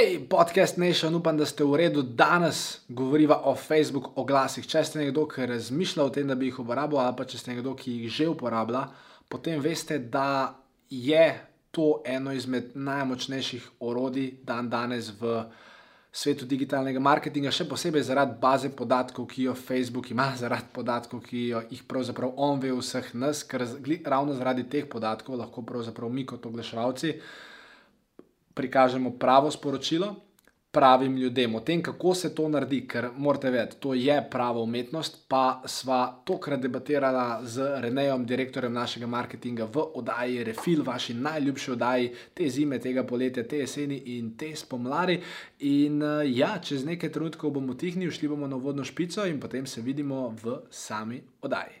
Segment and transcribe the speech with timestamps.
[0.00, 2.02] Hej, podcast Nation, upam, da ste v redu.
[2.02, 4.64] Danes govoriva o Facebook oglasih.
[4.64, 7.52] Če ste nekdo, ki razmišlja o tem, da bi jih uporabil, ali pa če ste
[7.52, 8.86] nekdo, ki jih že uporablja,
[9.28, 10.54] potem veste, da
[10.88, 11.26] je
[11.68, 15.42] to eno izmed najmočnejših orodij dan danes v
[16.08, 21.44] svetu digitalnega marketinga, še posebej zaradi baze podatkov, ki jo Facebook ima, zaradi podatkov, ki
[21.50, 23.68] jo jih pravzaprav on ve vseh nas, ker
[24.00, 27.16] ravno zaradi teh podatkov lahko pravzaprav mi kot oglaševalci
[28.54, 30.16] prikažemo pravo sporočilo
[30.70, 31.54] pravim ljudem.
[31.54, 35.24] O tem, kako se to naredi, ker morate vedeti, to je prava umetnost.
[35.28, 42.12] Pa sva tokrat debatirala z Renejem, direktorjem našega marketinga v oddaji Refil, vaši najljubši oddaji
[42.34, 45.20] te zime, tega poletja, te jeseni in te spomladi.
[45.60, 49.66] In uh, ja, čez nekaj trenutkov bomo tihnili, šli bomo na vodno špico in potem
[49.66, 51.80] se vidimo v sami oddaji.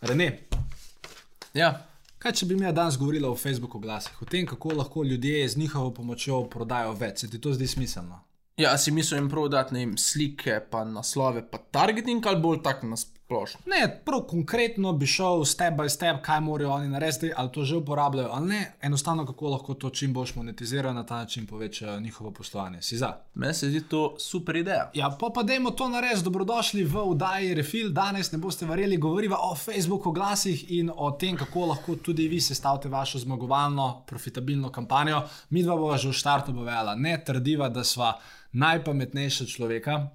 [0.00, 0.48] Rene.
[1.54, 1.72] Ja.
[2.18, 5.58] Kaj, če bi mi danes govorili o Facebooku glasih, o tem, kako lahko ljudje z
[5.58, 8.18] njihovo pomočjo prodajo več, se ti to zdi smiselno?
[8.58, 13.60] Ja, si mislil jim prodati slike, pa naslove, pa targeting ali bolj tako nas splošno.
[13.66, 17.76] Ne, prav konkretno bi šel step by step, kaj morajo oni narediti, ali to že
[17.76, 22.30] uporabljajo ali ne, enostavno kako lahko to čim bolj monetizirajo na ta način, povečajo njihovo
[22.30, 22.82] poslovanje.
[22.82, 23.12] Si za?
[23.34, 24.90] Meni se zdi to super ideja.
[24.94, 26.24] Ja, pa pa dajmo to narediti.
[26.24, 27.90] Dobrodošli v Udaji Refil.
[27.92, 32.40] Danes ne boste verjeli, govoriva o Facebooku glasih in o tem, kako lahko tudi vi
[32.40, 35.22] sestavite vašo zmagovalno, profitabilno kampanjo.
[35.50, 38.14] Mi dva bova že v štartu povedala, ne trdiva, da sva
[38.52, 40.08] najpametnejša človeka,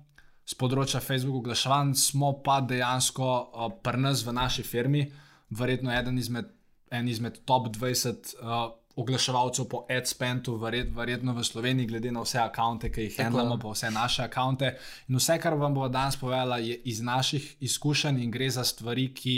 [0.46, 5.06] z področja Facebook oglaševanj, smo pa dejansko uh, pri nas v naši firmi,
[5.54, 6.50] verjetno eden izmed,
[6.92, 12.40] en izmed top 20 uh, oglaševalcev po AdSpendu, verjet, verjetno v Sloveniji, glede na vse
[12.44, 14.76] akonte, ki jih imamo, pa vse naše akonte.
[15.09, 19.14] In vse, kar vam bo danes povedala, je iz naših izkušenj in gre za stvari,
[19.14, 19.38] ki.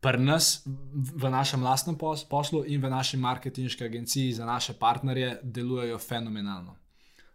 [0.00, 5.98] Pri nas, v našem lastnem poslu in v naši marketinški agenciji za naše partnerje, delujejo
[6.00, 6.79] fenomenalno.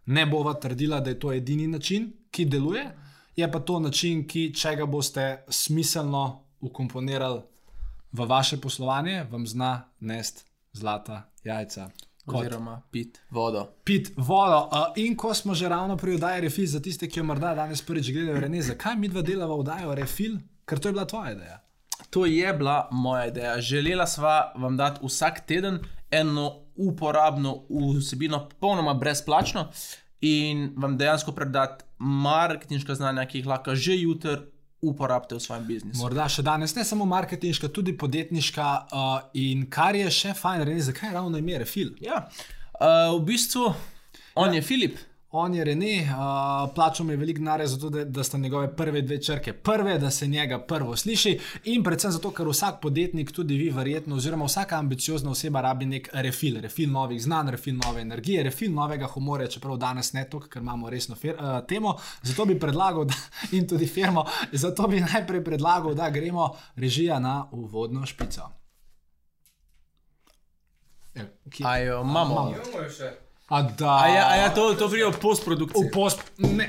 [0.06, 2.84] Ne bova trdila, da je to edini način, ki deluje,
[3.36, 7.40] je pa to način, ki, če ga boste smiselno ukomponirali
[8.12, 11.90] v vaše poslovanje, vam zna nest zlata jajca.
[12.26, 12.40] Kot.
[12.40, 13.68] Oziroma, pit vodo.
[13.84, 14.58] Pit vodo.
[14.72, 17.82] Uh, in ko smo že ravno pri oddaji Refil, za tiste, ki jo morda danes
[17.86, 21.60] prvič gledajo, Rene, zakaj mi dva delava oddajo Refil, ker to je bila tvoja ideja.
[22.10, 23.60] To je bila moja ideja.
[23.60, 25.78] Želela sva vam dati vsak teden
[26.10, 27.62] eno uporabno
[27.98, 29.68] vsebino, popolnoma brezplačno,
[30.20, 34.36] in vam dejansko predati marketinška znanja, ki jih lahko že jutri
[34.80, 36.00] uporabite v svojem biznisu.
[36.02, 38.66] Morda še danes, ne samo marketinška, tudi podjetniška.
[38.92, 41.94] Uh, in kar je še fajn, reči, zakaj ravno ime Refil?
[42.00, 43.70] Ja, uh, v bistvu
[44.36, 44.60] on ja.
[44.60, 45.00] je Filip
[45.36, 48.76] on je Rene, uh, plačal mi je veliko denarja za to, da, da sta njegove
[48.76, 53.32] prve dve črke prve, da se njega prvo sliši in predvsem zato, ker vsak podjetnik,
[53.32, 58.00] tudi vi, verjetno, oziroma vsaka ambiciozna oseba rabi nek refil, refil novih znanj, refil nove
[58.00, 61.96] energije, refil novega humorja, čeprav danes ne toliko, ker imamo resno fir, uh, temo.
[62.22, 63.14] Zato bi predlagal, da,
[63.52, 68.48] in tudi firmo, zato bi najprej predlagal, da gremo režija na uvodno špico.
[71.64, 72.34] Ajo, imamo.
[72.48, 73.25] Imamo še.
[73.48, 73.92] A da.
[74.02, 75.86] A ja, a ja to, to prijo v postprodukciji.
[75.86, 76.66] V post, ne,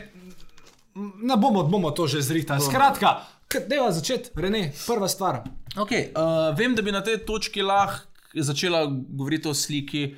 [0.95, 2.61] ne bomo, bomo to že zrihtali.
[2.61, 3.25] Skratka,
[3.65, 5.41] deva začeti, Rene, prva stvar.
[5.77, 8.05] Okay, uh, vem, da bi na tej točki lahko
[8.38, 10.15] začela govoriti o sliki,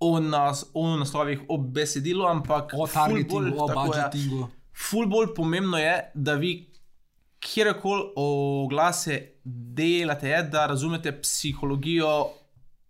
[0.00, 4.48] o, nas, o naslovih, o besedilu, ampak o targetingu, o budžetingu.
[4.72, 6.70] Ful bolj pomembno je, da vi
[7.40, 12.30] kjerkoli oglase delate, je, da razumete psihologijo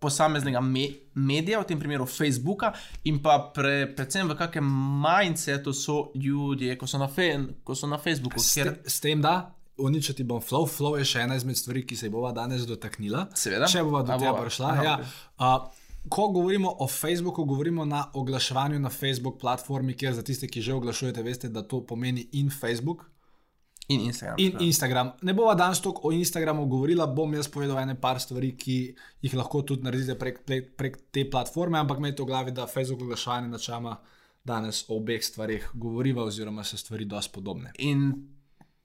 [0.01, 2.73] posameznega me medija, v tem primeru Facebooka,
[3.05, 4.71] in pa pre, predvsem v kakšnem
[5.05, 8.41] mindsetu so ljudje, ko so na, fe ko so na Facebooku.
[8.41, 8.79] S, ker...
[8.87, 12.15] s tem, da uničiti bom flow, flow je še ena izmed stvari, ki se jih
[12.15, 13.29] bova danes dotaknila.
[13.37, 13.69] Seveda.
[13.71, 14.73] Če bova do tega prišla.
[14.85, 14.97] Ja.
[15.41, 15.71] Uh,
[16.09, 20.73] Ko govorimo o Facebooku, govorimo na oglaševanju na Facebook platformi, kjer za tiste, ki že
[20.73, 23.05] oglašujete, veste, da to pomeni in Facebook,
[23.91, 24.37] In Instagram.
[24.39, 25.13] In Instagram.
[25.27, 28.77] Ne bova danes toliko o Instagramu govorila, bom jaz povedal ene par stvari, ki
[29.27, 33.03] jih lahko tudi naredite prek, prek, prek te platforme, ampak imejte v glavi, da Facebook
[33.03, 33.97] oglašanje načama
[34.45, 37.73] danes o obeh stvarih govoriva, oziroma so stvari dosti podobne.
[37.79, 38.13] In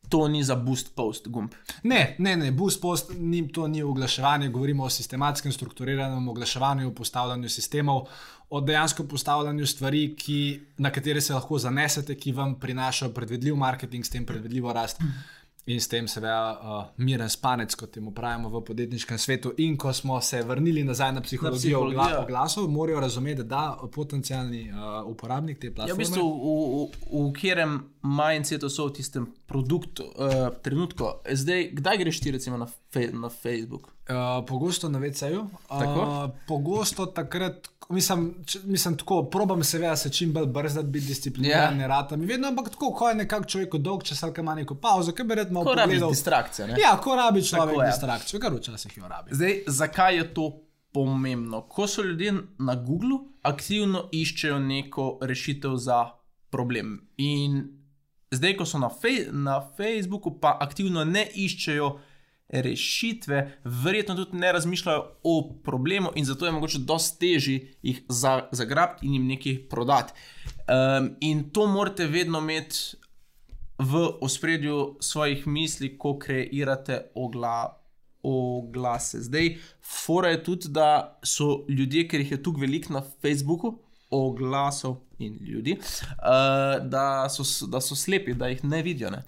[0.10, 1.54] to ni za boost post gumb.
[1.84, 7.50] Ne, ne, ne, boost post, ni, to ni oglaševanje, govorimo o sistematskem, strukturiranem oglaševanju, postavljanju
[7.50, 8.08] sistemov,
[8.50, 10.40] o dejansko postavljanju stvari, ki,
[10.78, 15.02] na katere se lahko zanesete, ki vam prinašajo predvidljiv marketing, s tem predvidljivo rast.
[15.66, 19.54] In s tem, seveda, uh, miren spanec, kot temu pravimo v podjetniškem svetu.
[19.58, 22.22] In ko smo se vrnili nazaj na psihologijo, Na psihologijo.
[22.22, 25.96] oglasov, morajo razumeti, da potencijalni uh, uporabnik te Ja, platforme.
[25.96, 26.46] v bistvu, v,
[27.10, 27.74] v, v katerem
[28.04, 31.04] mindsetu so v tistem produktu, uh, trenutku.
[31.28, 33.90] Zdaj, kdaj greš ti recimo na, fe, na Facebook?
[34.06, 35.50] Uh, pogosto na VC-ju.
[35.66, 41.62] Uh, pogosto takrat, mislim, če, mislim tako, probam seveda se čim bolj brzdati, biti discipliniran,
[41.64, 41.72] Ja.
[41.72, 44.56] ne rata mi vedno, ampak tako, ko je nekako človek dolg čas ali kaj ima
[44.56, 46.10] neko pauzo, kaj bi rad malo pogledal.
[46.10, 46.68] distrakcijo.
[46.68, 46.76] ne?
[46.80, 49.30] Ja, ko rabi človek Tako distrakcijo, kar včasih jo rabi.
[49.32, 50.52] Zdaj, zakaj je to
[50.92, 51.62] pomembno?
[51.62, 56.06] Ko so ljudje na Googlu, aktivno iščejo neko rešitev za
[56.50, 57.08] problem.
[57.18, 57.64] In
[58.32, 62.00] zdaj, ko so na, fej, na Facebooku, pa aktivno ne iščejo
[62.50, 68.48] rešitve, verjetno tudi ne razmišljajo o problemu, in zato je mogoče dosti težje jih za,
[68.52, 70.14] zagrabiti in jim nekaj prodati.
[70.46, 72.98] Um, in to morate vedno imeti
[73.80, 77.82] v ospredju svojih misli, ko kreirate ogla,
[78.24, 79.22] oglase.
[79.22, 79.58] Zdaj,
[80.06, 85.38] fora je tudi, da so ljudje, ker jih je tukaj veliko na Facebooku, oglasov in
[85.42, 89.10] ljudi, uh, da, so, da so slepi, da jih ne vidijo.
[89.10, 89.24] Ne?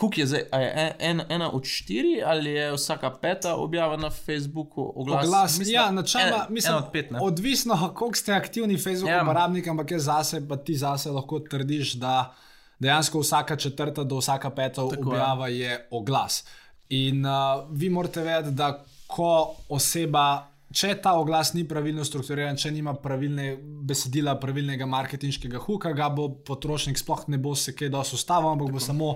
[0.00, 4.10] Kuk je zdaj, je en, en, ena od štiri ali je vsaka peta objava na
[4.10, 5.26] Facebooku oglas?
[5.26, 7.10] Oglas, Mislim, ja, načeloma, ena- mislim, od pet.
[7.10, 7.18] Ne?
[7.22, 9.22] odvisno, koliko ste aktivni Facebook Ja.
[9.22, 12.34] uporabnik, ampak jaz zase, pa ti zase lahko trdiš, da
[12.78, 14.98] dejansko vsaka četrta do vsaka peta Tako je.
[15.00, 16.44] objava je oglas.
[16.88, 17.32] In uh,
[17.70, 18.72] vi morate vedeti, da
[19.06, 20.46] ko oseba.
[20.70, 26.28] Če ta oglas ni pravilno strukturiran, če nima pravilne besedila, pravilnega marketinškega huka, ga bo
[26.46, 29.08] potrošnik sploh ne bo se kaj dosti ustavil, ampak bo samo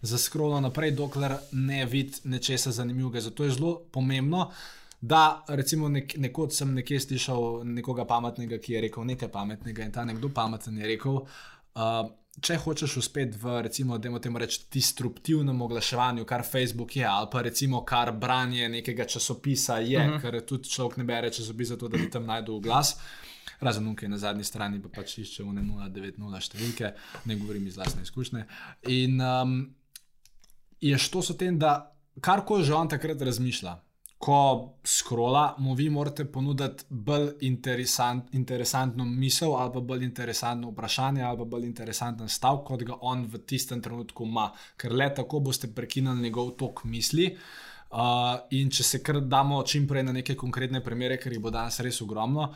[0.00, 3.20] zaskrolil naprej, dokler ne vidi nečesa zanimivega.
[3.28, 4.46] Zato je zelo pomembno,
[5.02, 9.92] da recimo nek, nekoč sem nekje slišal nekoga pametnega, ki je rekel nekaj pametnega in
[9.92, 11.20] ta nekdo pameten je rekel.
[11.76, 12.08] Uh,
[12.40, 17.42] Če hočeš uspeti v, recimo, dajmo temu reči, disruptivnem oglaševanju, kar Facebook je, ali pa
[17.44, 20.20] recimo kar branje nekega časopisa je, uh -huh.
[20.20, 22.96] ker tudi človek ne bere časopisa, zato da bi tam najdel glas.
[23.60, 26.94] Razen unke na zadnji strani pa pač iščemo ne 090 številke,
[27.24, 28.46] ne govorim iz vlastne izkušnje.
[28.88, 29.74] In um,
[30.80, 33.80] je šlo s tem, da karkoli že on takrat razmišlja,
[34.22, 41.24] ko skrola, mu vi morate ponuditi bolj interesant, interesantno misel ali pa bolj interesantno vprašanje
[41.26, 44.46] ali pa bolj interesanten stav, kot ga on v tistem trenutku ima,
[44.78, 47.32] ker le tako boste prekinili njegov tok misli.
[47.92, 51.50] Uh, in če se kar damo čim prej na neke konkretne primere, ker jih bo
[51.52, 52.46] danes res ogromno,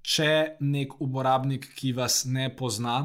[0.00, 0.30] če
[0.62, 3.00] nek uporabnik, ki vas ne pozna,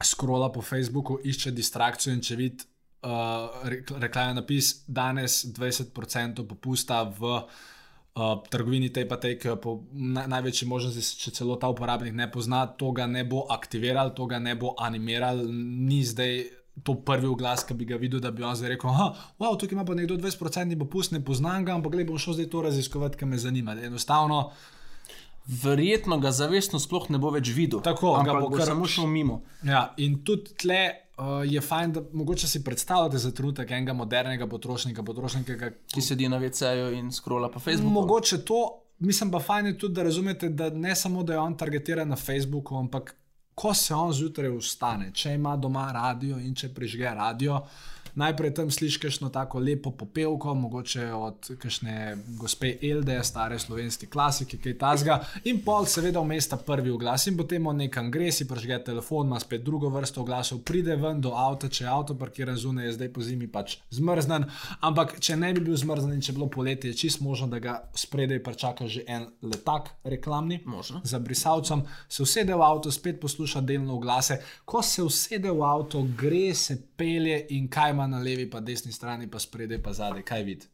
[0.00, 2.69] skrola po Facebooku, išče distrakcijo in če vidi
[3.02, 7.42] uh, reklamni napis, danes 20% popusta v uh,
[8.50, 12.28] trgovini tej pa tej, ki jo po na, največji možnosti, če celo ta uporabnik ne
[12.30, 16.58] pozna, to ga ne bo aktiviral, to ga ne bo animiral, ni zdaj.
[16.86, 18.88] To prvi oglas, ki bi ga videl, da bi on zdaj rekel:
[19.36, 22.46] wow, tukaj ima pa nekdo 20% popust, ne poznam ga, ampak le bom šel zdaj
[22.48, 23.74] to raziskovati, ker me zanima.
[23.76, 24.52] Enostavno,
[25.50, 27.80] Verjetno ga zavestno sploh ne bo več videl.
[27.82, 29.40] Tako, ga ampak bo bo kar- samo šel mimo.
[29.66, 30.80] Ja, in tudi tle
[31.20, 36.28] uh, je fajn, da mogoče si predstavljate za trenutek enega modernega potrošnika, potrošnika, Ki sedi
[36.28, 37.92] na VC-ju in skrola po Facebooku.
[37.92, 38.60] Mogoče to,
[38.98, 42.16] mislim pa fajn je tudi, da razumete, da ne samo, da je on targetiran na
[42.16, 43.14] Facebooku, ampak
[43.54, 47.60] ko se on zjutraj vstane, če ima doma radio in če prižge radio.
[48.14, 54.58] Najprej tam slišiš kakšno tako lepo popevko, mogoče od kakšne gospe Elde, stare slovenske klasike,
[54.58, 58.46] kaj tasga, in pol, seveda, vmes ta prvi oglas, in potem on nekam gre, si
[58.48, 62.56] prižge telefon, ima spet drugo vrsto oglasov, pride ven do avta, če je avto parkiran
[62.56, 64.46] zunaj, je zdaj po zimi pač zmrznen.
[64.86, 67.60] Ampak če ne bi bil zmrznen in če bi bilo poletje, je čist možno, da
[67.62, 71.00] ga spredaj pričaka že en letak reklamni Možno.
[71.04, 74.40] za brisalcem, se usede v avto, spet posluša delno oglase.
[74.64, 78.92] Ko se usede v avto, gre, se pelje in kaj ima na levi, pa desni
[78.92, 80.68] strani, pa spredaj, pa zadaj, kaj vidi.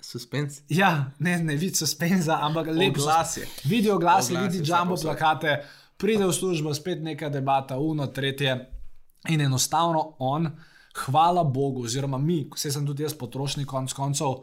[0.00, 0.60] Suspens.
[0.68, 3.46] Ja, ne, ne vidi suspenza, ampak lepo Oglasje.
[3.64, 5.10] Vidi oglase, Oglase vidi vse jumbo povsod.
[5.10, 5.64] plakate,
[5.96, 8.54] pride v službo, spet neka debata, uno, tretje.
[9.28, 10.50] In enostavno on,
[11.04, 14.38] hvala Bogu, oziroma mi, vse sem tudi jaz potrošnik, konc koncev,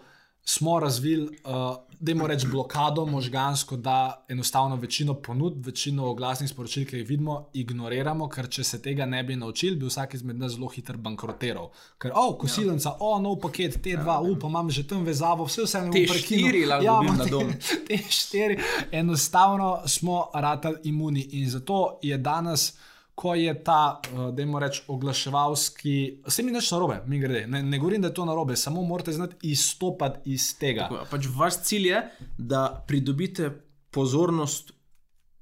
[0.45, 6.85] smo razvili, uh, da jim reč blokado možgansko, da enostavno večino ponudb, večino oglasnih sporočil,
[6.85, 10.53] ki jih vidimo, ignoriramo, ker če se tega ne bi naučili, bi vsak izmed nas
[10.53, 11.71] zelo hitro bankrotiral.
[11.97, 12.97] Ker, oh, kosilnica, ja.
[12.99, 16.05] oh, nov paket, te dva, ja, upam, imam že tam vezavo, vse vse ne Te
[16.05, 16.47] bom prekinil.
[16.47, 17.53] štiri lahko ja, na dom.
[17.53, 18.59] Te, te štiri,
[18.91, 22.73] enostavno smo ratali imuni in zato je danes
[23.15, 27.45] ko je ta, uh, da jim rečem, oglaševalski, vse mi neč narobe, mi gre.
[27.47, 30.89] Ne, ne govorim, da je to narobe, samo morate znati izstopati iz tega.
[30.89, 32.01] Tako, pač vaš cilj je,
[32.37, 33.51] da pridobite
[33.95, 34.75] pozornost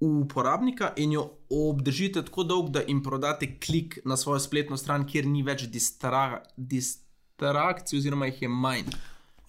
[0.04, 5.26] uporabnika in jo obdržite tako dolgo, da jim prodate klik na svojo spletno stran, kjer
[5.28, 8.94] ni več distra distrakcij, oziroma jih je manj.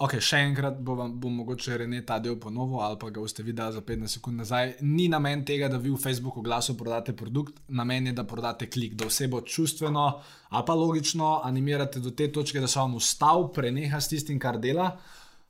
[0.02, 3.44] Ok, še enkrat bo, vam, bo mogoče Rene ta del ponovil, ali pa ga boste
[3.46, 4.72] videli za 15 sekund nazaj.
[4.82, 8.96] Ni namen tega, da vi v Facebooku glasu prodate produkt, namen je, da prodate klik,
[8.98, 10.08] da osebo čustveno
[10.50, 14.58] ali pa logično animirate do te točke, da se vam ustav, preneha s tistim, kar
[14.58, 14.90] dela.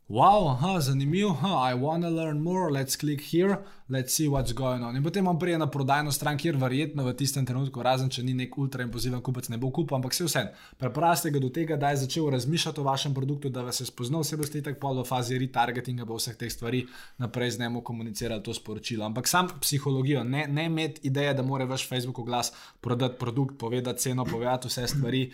[0.08, 3.58] Wow, aha, zanimivo, huh, I wanna learn more, let's click here,
[3.88, 4.96] let's see what's going on.
[4.96, 8.34] In potem vam prije na prodajno stran, kjer verjetno v tistem trenutku, razen če ni
[8.36, 10.42] nek ultra impulziven kupec, ne bo kupil, ampak vse vse.
[10.76, 14.26] Preproste ga do tega, da je začel razmišljati o vašem produktu, da vas je spoznal,
[14.26, 16.84] vse boste tako pol v fazi retargetinga, bo vseh teh stvari
[17.16, 19.08] naprej z njemu komunicirali to sporočilo.
[19.08, 22.52] Ampak sam psihologijo, ne, ne imeti ideje, da mora vaš Facebook oglas
[22.84, 25.30] prodati produkt, povedati ceno, povedati vse stvari.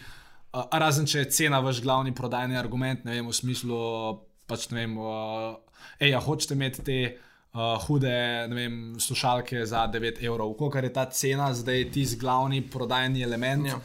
[0.54, 3.78] Uh, razen če je cena vaš glavni prodajni argument, ne vem, v smislu
[4.50, 5.54] pač ne vem, uh,
[6.00, 6.98] ej, ja, hočete imeti te
[7.54, 8.12] uh, hude
[8.50, 13.72] vem, slušalke za 9 evrov, koliko je ta cena, zdaj je tisti glavni prodajni element.
[13.72, 13.80] Ja.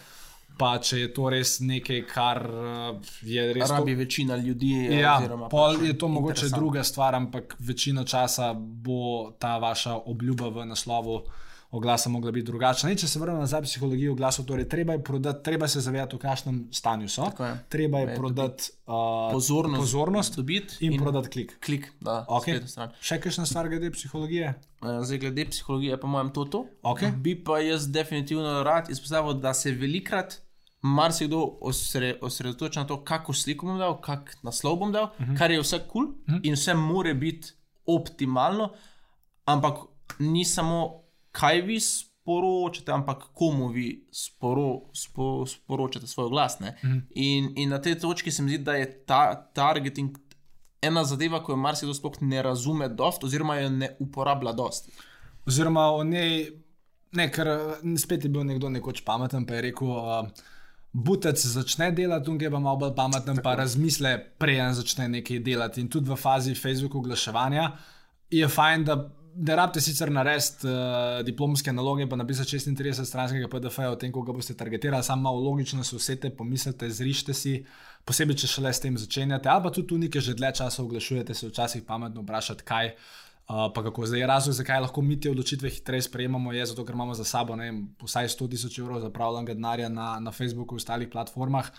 [0.55, 2.37] Pa če je to res nekaj, kar
[3.27, 3.71] je res.
[3.73, 3.99] Rabi to...
[3.99, 4.69] večina ljudi.
[5.01, 5.17] Ja,
[5.51, 10.63] pol pač je to mogoče druga stvar, ampak večino časa bo ta vaša obljuba v
[10.69, 11.17] naslovu
[11.71, 12.89] oglasa mogla biti drugačna.
[12.89, 16.15] In če se vrnemo nazaj v psihologijo oglasov, torej treba je prodati, treba se zavedati,
[16.15, 17.27] v kakšnem stanju so.
[17.39, 17.51] Je.
[17.69, 21.57] Treba je prodati uh, pozornost, pozornost in, in prodati klik.
[21.65, 22.61] klik da, okay.
[23.01, 24.53] Še kakšna stvar glede psihologije?
[24.81, 26.65] Zdaj, glede psihologije, pa mojem to.
[26.83, 27.11] Okay.
[27.11, 30.41] Bi pa jaz definitivno rad izpostavil, da se velikrat.
[30.85, 35.31] Marsikdo osre, osredotoča na to, kako sliko bom dal, kak naslov bom dal, uh mhm.
[35.31, 35.37] -huh.
[35.37, 36.39] kar je vse kul cool uh -huh.
[36.43, 37.53] in vse more biti
[37.85, 38.69] optimalno,
[39.45, 39.79] ampak
[40.19, 41.04] ni samo
[41.35, 46.59] kaj vi sporočate, ampak komu vi sporo, spo, sporočate svoj glas.
[46.59, 46.99] Mhm.
[47.15, 50.17] In, in na tej točki se mi zdi, da je ta targeting
[50.81, 54.91] ena zadeva, ki jo marsikdo sploh ne razume, dost, oziroma jo ne uporablja dosti.
[55.45, 56.49] Oziroma, o njej,
[57.17, 57.49] ne, ker
[58.01, 59.95] spet je bil nekdo nekoč pameten, pa je rekel.
[59.95, 60.51] Uh,
[60.95, 63.43] Butec začne delati, tukaj pa malo bolj pameten, Tako.
[63.43, 65.81] pa razmisle, preden začne nekaj delati.
[65.83, 67.65] In tudi v fazi Facebook oglaševanja
[68.31, 68.95] je fajn, da
[69.35, 74.33] da rabite sicer narediti uh, diplomske naloge, pa napisati 36 stranskega PDF-ja o tem, kako
[74.37, 77.57] boste targetirali, samo malo logično se vse te pomislite, zrište si,
[78.07, 81.35] posebej če šele s tem začenjate, ali pa tudi tu nekaj že dlje časa oglašujete,
[81.35, 82.95] se včasih pametno vprašati, kaj.
[83.45, 86.85] Uh, pa kako zdaj je razlog, zakaj lahko mi te odločitve hitreje sprejemamo, je zato,
[86.85, 90.81] ker imamo za sabo vem, vsaj 100 tisoč evrov zapravljenega denarja na, na Facebooku in
[90.81, 91.69] ostalih platformah.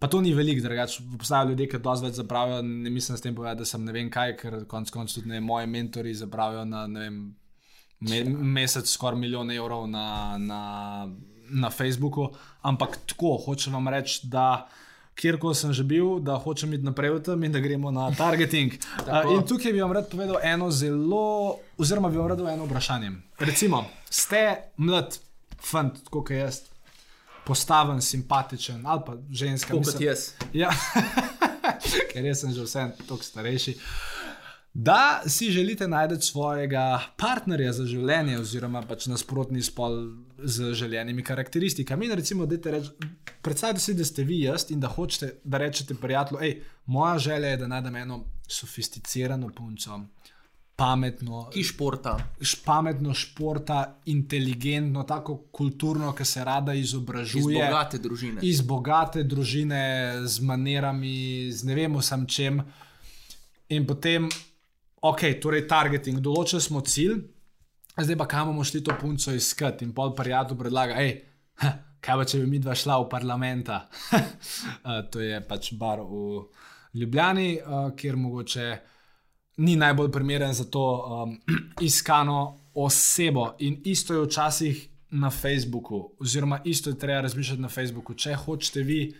[0.00, 2.62] Pa to ni veliko, drugače obstajajo ljudje, ki dosti več zapravijo.
[2.64, 5.42] Ne mislim s tem povedati, da sem ne vem kaj, ker konec koncev tudi ne,
[5.44, 7.18] moji mentori zapravijo na vem,
[8.00, 8.20] me,
[8.56, 10.62] mesec skoraj milijon evrov na, na,
[11.52, 12.30] na Facebooku.
[12.64, 14.70] Ampak tako hočem vam reči, da
[15.20, 18.80] kjerkoli sem že bil, da hočem iti naprej v tem in da gremo na targeting.
[19.04, 22.72] uh, in tukaj bi vam rad povedal eno zelo, oziroma bi vam rad povedal eno
[22.72, 23.12] vprašanje.
[23.44, 25.20] Recimo, ste mlad,
[25.60, 26.69] fant, kot jaz
[27.46, 29.74] postaven, simpatičen ali pa ženska.
[29.74, 30.30] Kot jaz.
[30.52, 30.70] Ja,
[32.12, 33.76] ker jaz sem že vse tako starejši.
[34.74, 39.96] Da si želite najti svojega partnerja za življenje, oziroma pač nasprotni spol
[40.38, 42.06] z željenimi karakteristikami.
[42.06, 42.46] In recimo,
[43.42, 46.54] predstavljajte si, da ste vi jaz in da hočete, da rečete prijatelju, hej,
[46.86, 50.00] moja želja je, da najdem eno sofisticirano punco,
[50.80, 51.42] pametno.
[51.52, 52.14] Ki športa.
[52.64, 57.52] Pametno športa, inteligentno, tako kulturno, ki se rada izobražuje.
[57.52, 58.40] Iz bogate družine.
[58.42, 59.82] Iz bogate družine,
[60.24, 62.62] z manerami, z ne vem, sam čem.
[63.76, 64.28] In potem,
[65.04, 67.18] ok, torej targeting, določili smo cilj,
[68.00, 69.84] zdaj pa kam bomo šli to punco iskati.
[69.84, 71.18] In pol prijatelj predlaga, hej.
[72.00, 73.82] Kaj pa, če bi mi dva šla v parlamenta?
[75.12, 76.46] to je pač bar v
[76.96, 77.50] Ljubljani,
[78.00, 78.70] kjer mogoče
[79.60, 81.40] ni najbolj primeren za to um,
[81.88, 83.54] iskano osebo.
[83.58, 88.14] In isto je včasih na Facebooku, oziroma isto je treba razmišljati na Facebooku.
[88.14, 89.14] Če hočete vi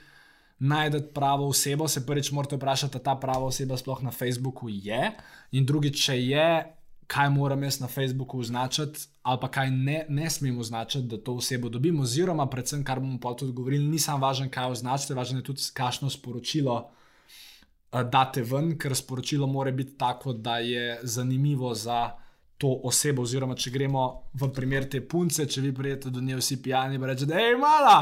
[0.58, 5.12] najti pravo osebo, se prvič morate vprašati, ali ta prava oseba sploh na Facebooku je,
[5.52, 6.50] in drugič, če je.
[7.10, 11.34] Kaj moram jaz na Facebooku označiti, ali pa kaj ne, ne smemo označiti, da to
[11.40, 15.40] osebo dobimo, oziroma, predvsem, kar bomo pa tudi govorili, ni samo važno, kaj označite, važno
[15.40, 16.99] je tudi, kakšno sporočilo uh,
[17.92, 22.10] date ven, ker sporočilo mora biti tako, da je zanimivo za
[22.60, 24.02] to osebo, oziroma če gremo
[24.36, 27.94] v primer te punce, če vi prijete do nje vsi pijani in rečete, hej, mala,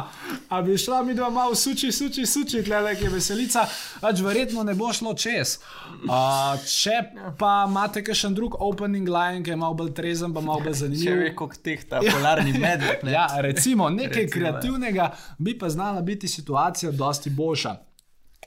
[0.50, 3.62] a bi šla mi dva malo suči, suči, suči, tle da je veselica,
[4.02, 5.54] pač verjetno ne bo šlo čez.
[6.02, 6.97] Uh, če
[7.38, 10.83] pa imate kakšen drug opening line, ki je malo bolj trezen, pa malo bolj Če
[10.83, 11.23] zanimiv.
[11.23, 13.07] ve, kako teh ta polarni medved.
[13.14, 14.35] Ja, recimo nekaj Recimo, ja.
[14.35, 17.78] kreativnega, bi pa znala biti situacija dosti boljša.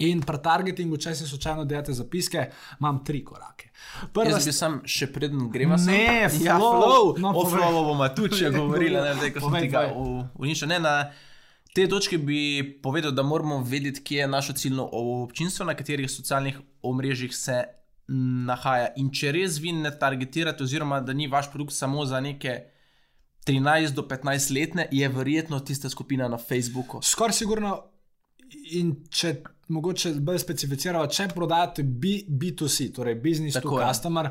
[0.01, 2.45] In pri targetingu, če si slučajno delate zapiske,
[2.79, 3.69] imam tri korake.
[4.13, 5.93] Prva Jaz bi sam še preden gremo sem.
[5.93, 6.77] Ne, ja, flow.
[6.77, 7.11] flow.
[7.21, 10.71] No, o flowu bomo tudi še govorili, ne zdaj, ko sem tega uničil.
[10.71, 10.95] Ne, na
[11.75, 16.59] te točke bi povedal, da moramo vedeti, kje je naše ciljno občinstvo, na katerih socialnih
[16.87, 17.61] omrežjih se
[18.47, 18.91] nahaja.
[18.99, 22.57] In če res vi ne targetirate, oziroma da ni vaš produkt samo za neke
[23.47, 26.99] 13 do 15 letne, je verjetno tista skupina na Facebooku.
[27.05, 27.77] Skoraj sigurno,
[28.75, 29.35] in če
[29.71, 33.87] mogoče bolj specificiramo, če prodajate B, B2C, torej business Tako to je.
[33.87, 34.29] customer,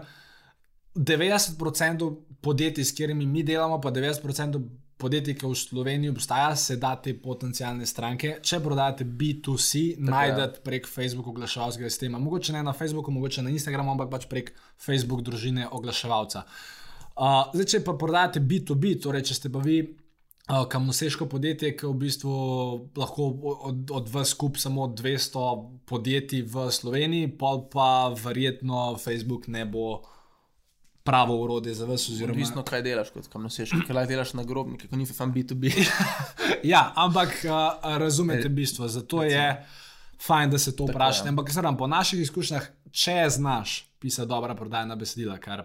[0.94, 4.60] 90% podjetij, s katerimi mi delamo, pa 90%
[5.00, 8.34] podjetij, ki v Sloveniji obstaja, se da te potencijalne stranke.
[8.44, 12.20] Če prodajate B2C, najdete prek Facebook oglaševalskega sistema.
[12.20, 16.44] Mogoče ne na Facebooku, mogoče na Instagramu, ampak pač prek Facebook družine oglaševalca.
[17.20, 19.80] Uh, zdaj, če pa prodajate B2B, torej če ste pa vi
[20.48, 22.32] uh, kamnoseško podjetje, ki v bistvu
[22.96, 23.28] lahko
[23.68, 25.44] od, od vas skup samo 200
[25.86, 30.00] podjetij v Sloveniji, pol pa verjetno Facebook ne bo
[31.04, 32.08] pravo urode za vas.
[32.08, 35.34] Oziroma, Odvisno, kaj delaš, kot kam nosiš, kaj lahko delaš na grobnike, ko ni fan
[35.34, 35.74] B2B.
[36.62, 39.64] Ja, ampak uh, razumete bistvo, zato je
[40.20, 41.28] fajn, da se to vprašate.
[41.28, 45.64] Ampak sedem, po naših izkušnjah, če znaš pisati dobra prodajna besedila, kar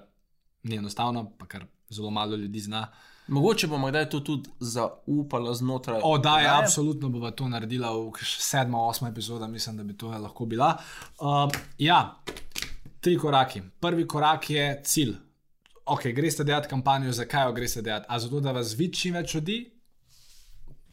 [0.64, 2.88] ni enostavno, pa kar zelo malo ljudi zna.
[3.28, 6.02] Mogoče bomo kdaj to tudi zaupali znotraj.
[6.04, 6.64] O, da, je, oddaje.
[6.64, 10.78] absolutno bova to naredila v sedma, osma epizoda, mislim, da bi to lahko bila.
[11.20, 12.22] Uh, ja,
[13.02, 13.62] tri koraki.
[13.80, 15.16] Prvi korak je cilj.
[15.86, 18.06] Ok, greste delati kampanjo, zakaj jo greste delati?
[18.10, 19.58] A zato, da vas vidi čim več ljudi,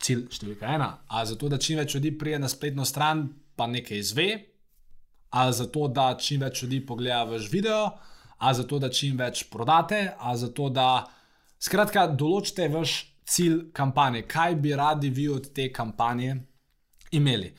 [0.03, 3.99] cilj številka ena, a zato, da čim več ljudi prije na spletno stran, pa nekaj
[3.99, 4.29] izve,
[5.33, 7.87] a zato, da čim več ljudi pogleda vaš video,
[8.39, 10.89] a zato, da čim več prodate, a zato, da
[11.63, 12.97] skratka določite vaš
[13.29, 16.35] cilj kampanje, kaj bi radi vi od te kampanje
[17.15, 17.53] imeli.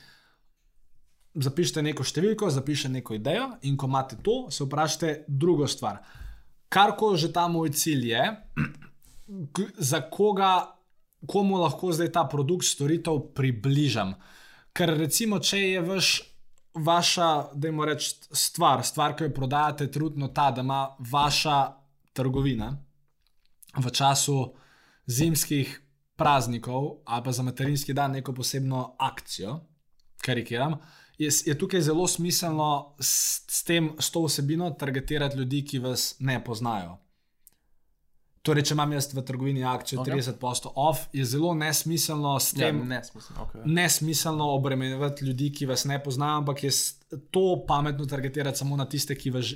[1.34, 5.98] Zapišite neko številko, zapišite neko idejo, in ko imate to, se vprašajte drugo stvar.
[6.70, 8.22] Kar koli že ta moj cilj je,
[9.78, 10.52] za koga,
[11.26, 14.14] komu lahko zdaj ta produkt, storitev približam.
[14.74, 16.14] Ker recimo, če je vaš,
[16.74, 21.58] vaša, da jim rečem, stvar, stvar, ki jo prodajate, trudno ta, da ima vaša
[22.14, 22.74] trgovina
[23.76, 24.54] v času
[25.06, 25.80] zimskih
[26.16, 29.60] praznikov ali pa za materinski dan neko posebno akcijo,
[30.22, 30.78] karikiram.
[31.18, 36.16] Je, je tukaj zelo smiselno s, s, tem, s to vsebino targetirati ljudi, ki vas
[36.18, 36.98] ne poznajo.
[38.44, 40.08] Torej, če imam jaz v trgovini akcijo Ok.
[40.08, 43.36] 30% off, je zelo nesmiselno s Ja, tem, ne, smisel.
[43.40, 43.62] Okay.
[43.64, 46.70] nesmiselno obremenjevati ljudi, ki vas ne poznajo, ampak je
[47.30, 49.54] to pametno targetirati samo na tiste, ki vas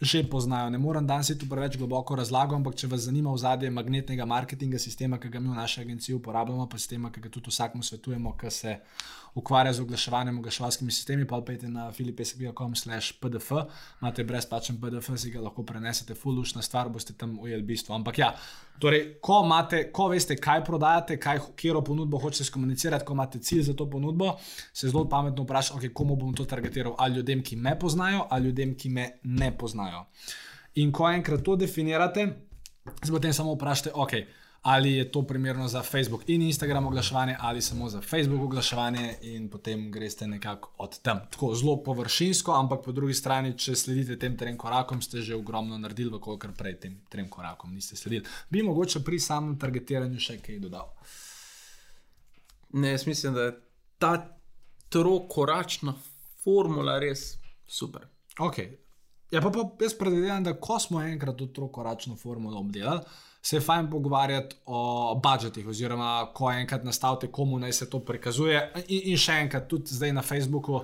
[0.00, 0.70] že, poznajo.
[0.70, 5.18] Ne morem danes tu preveč globoko razlago, ampak če vas zanima ozadje magnetnega marketinga, sistema,
[5.20, 8.50] ki ga mi v naši agenciji uporabljamo, pa sistema, ki ga tudi vsakmu svetujemo, ki
[8.50, 8.78] se
[9.34, 13.50] ukvarja z oglaševanjem, oglaševalskimi sistemi, pa pejte na filipesek.com/pdf,
[14.02, 17.94] imate brezplačen PDF, si ga lahko prenesete, fullušna stvar, boste tam ujeli bistvo.
[17.94, 18.34] Ampak ja,
[18.78, 23.62] torej, ko, imate, ko veste, kaj prodajate, kaj, kjero ponudbo hočete skomunicirati, ko imate cilj
[23.62, 24.36] za to ponudbo,
[24.72, 28.50] se zelo pametno vprašate, okay, komu bom to targetiral, ali ljudem, ki me poznajo, ali
[28.50, 30.04] ljudem, ki me ne poznajo.
[30.74, 32.26] In ko enkrat to definirate,
[33.02, 34.26] se potem samo vprašate, okay,
[34.62, 39.48] ali je to primerno za Facebook in Instagram oglaševanje, ali samo za Facebook oglaševanje, in
[39.48, 41.20] potem greste nekako od tam.
[41.30, 45.78] Tako zelo površinsko, ampak po drugi strani, če sledite tem trem korakom, ste že ogromno
[45.78, 48.24] naredili, kolikor prej tem trem korakom niste sledili.
[48.50, 50.92] Bi mogoče pri samem targetiranju še kaj dodal.
[52.72, 53.56] Ne, jaz mislim, da je
[53.98, 54.12] ta
[54.88, 55.94] trokoračna
[56.44, 58.04] formula res super.
[58.38, 58.76] Okay.
[59.30, 63.00] Ja, pa, pa jaz predvidevam, da ko smo enkrat to trokoračno formulo obdelali,
[63.42, 68.60] se je fajn pogovarjati o budžetih, oziroma ko enkrat nastavite, komu naj se to prikazuje.
[68.88, 70.82] In, in še enkrat, tudi zdaj na Facebooku,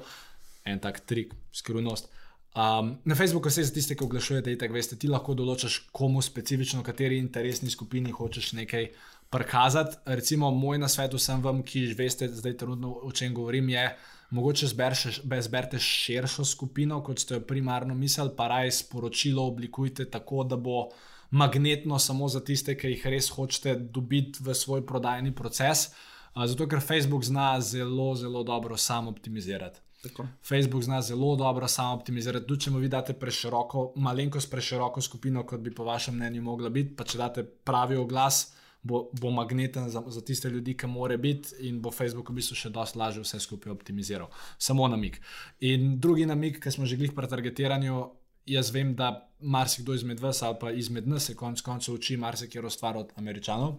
[0.64, 2.08] en tak trik, skrivnost.
[2.56, 6.80] Um, na Facebooku se za tiste, ki oglašujete, itak veste, ti lahko določaš, komu specifično,
[6.82, 8.88] kateri interesni skupini hočeš nekaj
[9.30, 9.98] prikazati.
[10.08, 13.84] Recimo, moj nasvet vsem vam, ki že veste, zdaj trenutno o čem govorim, je,
[14.30, 20.56] mogoče zberete širšo skupino, kot ste jo primarno mislili, pa raj sporočilo oblikujte tako, da
[20.56, 20.88] bo
[21.30, 25.90] magnetno samo za tiste, ki jih res hočete dobiti v svoj prodajni proces.
[26.36, 29.80] Zato, ker Facebook zna zelo, zelo dobro sam optimizirati.
[30.02, 30.26] Tako.
[30.48, 32.46] Facebook zna zelo dobro samo optimizirati.
[32.46, 36.70] Tudi če mu vi date preširoko, malenkost preširoko skupino, kot bi po vašem mnenju mogla
[36.70, 41.16] biti, pa če date pravi oglas, bo, bo magneten za, za tiste ljudi, ki more
[41.18, 44.30] biti in bo Facebook v bistvu še dosti lažje vse skupaj optimiziral.
[44.58, 45.18] Samo namik.
[45.66, 48.04] In drugi namik, ki smo že glih pri targetiranju,
[48.46, 52.70] jaz vem, da marsikdo izmed vas ali pa izmed nas se konec koncev uči marsikero
[52.70, 53.74] stvar od američanov.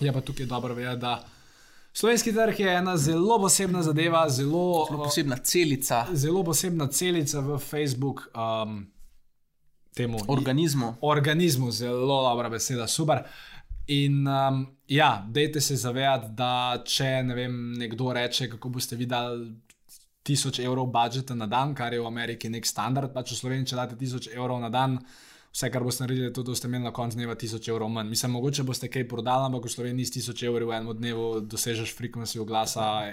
[0.00, 1.24] Je pa tukaj dobro vedeti, da
[1.92, 7.58] slovenski trg je ena zelo posebna zadeva, zelo, Zelo posebna celica zelo posebna celica v
[7.58, 8.20] Facebook.
[8.34, 8.86] Um,
[9.94, 10.94] Temu organizmu.
[11.00, 13.22] organizmu, zelo dobra beseda, super.
[13.86, 19.06] In um, ja, dejte se zavedati, da če ne vem, nekdo reče, kako boste vi
[20.26, 23.72] 1000 evrov budžeta na dan, kar je v Ameriki nek standard, pa če v Sloveniji
[23.72, 24.98] če date 1000 evrov na dan,
[25.56, 28.10] vse, kar boste naredili, je to, da boste imeli na koncu dneva 1000 evrov manj.
[28.12, 31.94] Mislim, mogoče boste kaj prodali, ampak v Sloveniji s 1000 evri v enem dnevu dosežeš
[31.96, 33.06] frekvenci oglasa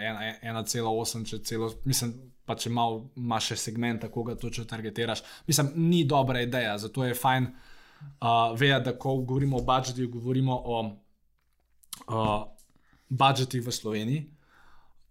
[0.44, 2.14] 1,8, če celo, mislim,
[2.46, 5.24] pa če malo imaš še segment, kako ga točno targetiraš.
[5.48, 10.60] Mislim, ni dobra ideja, zato je fajn uh, vedeti, da ko govorimo o budžetih, govorimo
[10.66, 12.44] o uh,
[13.10, 14.33] budžetih v Sloveniji.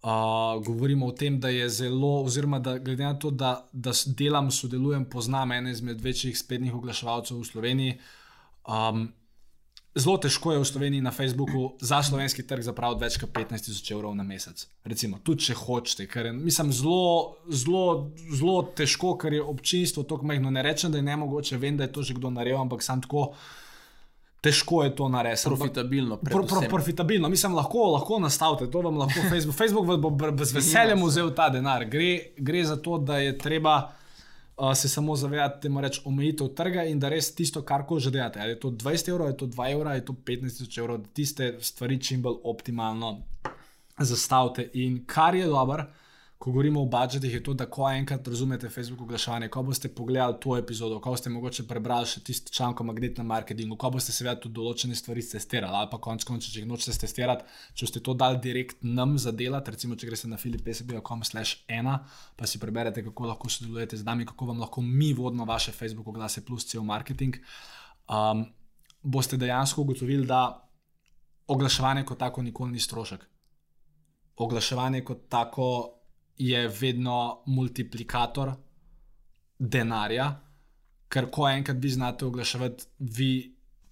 [0.03, 4.51] Uh, govorimo o tem, da je zelo, oziroma da glede na to, da, da delam,
[4.51, 7.93] sodelujem, poznam ene izmed večjih spletnih oglaševalcev v Sloveniji.
[8.67, 9.05] Um,
[9.95, 13.93] zelo težko je v Sloveniji na Facebooku za slovenski trg zapraviti več kot 15 tisoč
[13.95, 14.65] evrov na mesec.
[14.83, 20.27] Recimo, tudi če hočete, ker je mislim, zelo, zelo, zelo težko, ker je občinstvo tako
[20.27, 20.51] majhno.
[20.51, 22.99] Ne rečem, da je ne mogoče, vem, da je to že kdo naredil, ampak sam
[23.07, 23.29] tako
[24.43, 25.43] težko je to narediti.
[25.45, 26.17] Profitabilno.
[26.17, 29.55] Pro, pro, profitabilno, mislim, lahko, lahko nastavite, to vam lahko Facebook.
[29.55, 31.85] Facebook bo z veseljem vzel ta denar.
[31.89, 33.77] Gre, gre za to, da je treba
[34.57, 38.11] uh, se samo zavedati, temu reči, omejitev trga in da res tisto, kar ko že
[38.11, 38.39] delate.
[38.39, 41.13] Ali je to 20 evrov, je to 2 evra, je to 15 tisoč evrov, da
[41.13, 43.21] tiste stvari čim bolj optimalno
[43.97, 44.69] zastavite.
[44.73, 45.85] In kar je dobro,
[46.43, 50.35] ko govorimo o budžetih, je to, da ko enkrat razumete Facebook oglaševanje, ko boste pogledali
[50.43, 54.41] to epizodo, ko boste mogoče prebrali še tisti članek o magnetnem marketingu, ko boste seveda
[54.43, 57.47] tudi določene stvari testirali, ali pa konec koncev, če jih nočete testirati,
[57.79, 61.95] če ste to dali direkt nam za delati, recimo, če greste na filipesb.com slash ena,
[62.35, 66.11] pa si preberete, kako lahko sodelujete z nami, kako vam lahko mi vodimo vaše Facebook
[66.11, 67.39] oglase plus cel marketing,
[68.11, 68.43] um,
[68.99, 70.43] boste dejansko ugotovili, da
[71.47, 73.27] oglaševanje kot tako nikoli ni strošek.
[74.43, 76.02] Oglaševanje kot tako
[76.37, 78.53] je vedno multiplikator
[79.59, 80.29] denarja,
[81.07, 83.33] ker ko enkrat vi znate oglaševati, vi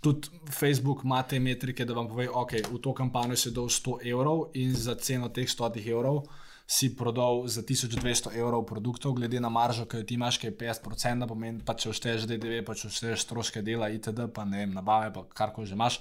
[0.02, 4.00] tudi Facebook ima te metrike, da vam pove, ok, v to kampanjo si dal 100
[4.10, 6.24] evrov in za ceno teh 100 evrov
[6.72, 10.58] si prodal za 1200 evrov produktov, glede na maržo, ki jo ti imaš, ki je
[10.58, 14.72] 50%, pomeni pa če všteješ DDV, pa če všteješ stroške dela, itd., pa ne vem,
[14.74, 16.00] nabave, pa karkoli že imaš,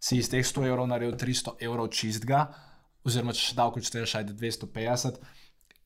[0.00, 2.46] si iz teh 100 evrov naredil 300 evrov čistega,
[3.04, 5.20] oziroma če še davko čteješ, ajde 250.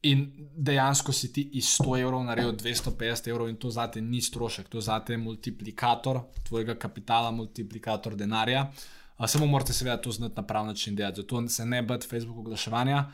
[0.03, 0.23] In
[0.57, 4.81] dejansko si ti iz 100 evrov naredil 250 evrov, in to zate ni strošek, to
[4.81, 8.63] zate je multiplikator tvojega kapitala, multiplikator denarja.
[9.19, 11.21] Uh, samo morate seveda to znati na prav način delati.
[11.21, 13.05] Zato se ne bojte Facebook oglaševanja.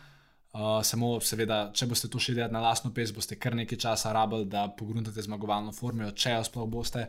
[0.53, 4.13] Uh, samo, seveda, če boste to še delali na lastno pes, boste kar nekaj časa
[4.15, 7.09] rabili, da pogruntate zmagovalno formulo, če jo sploh boste.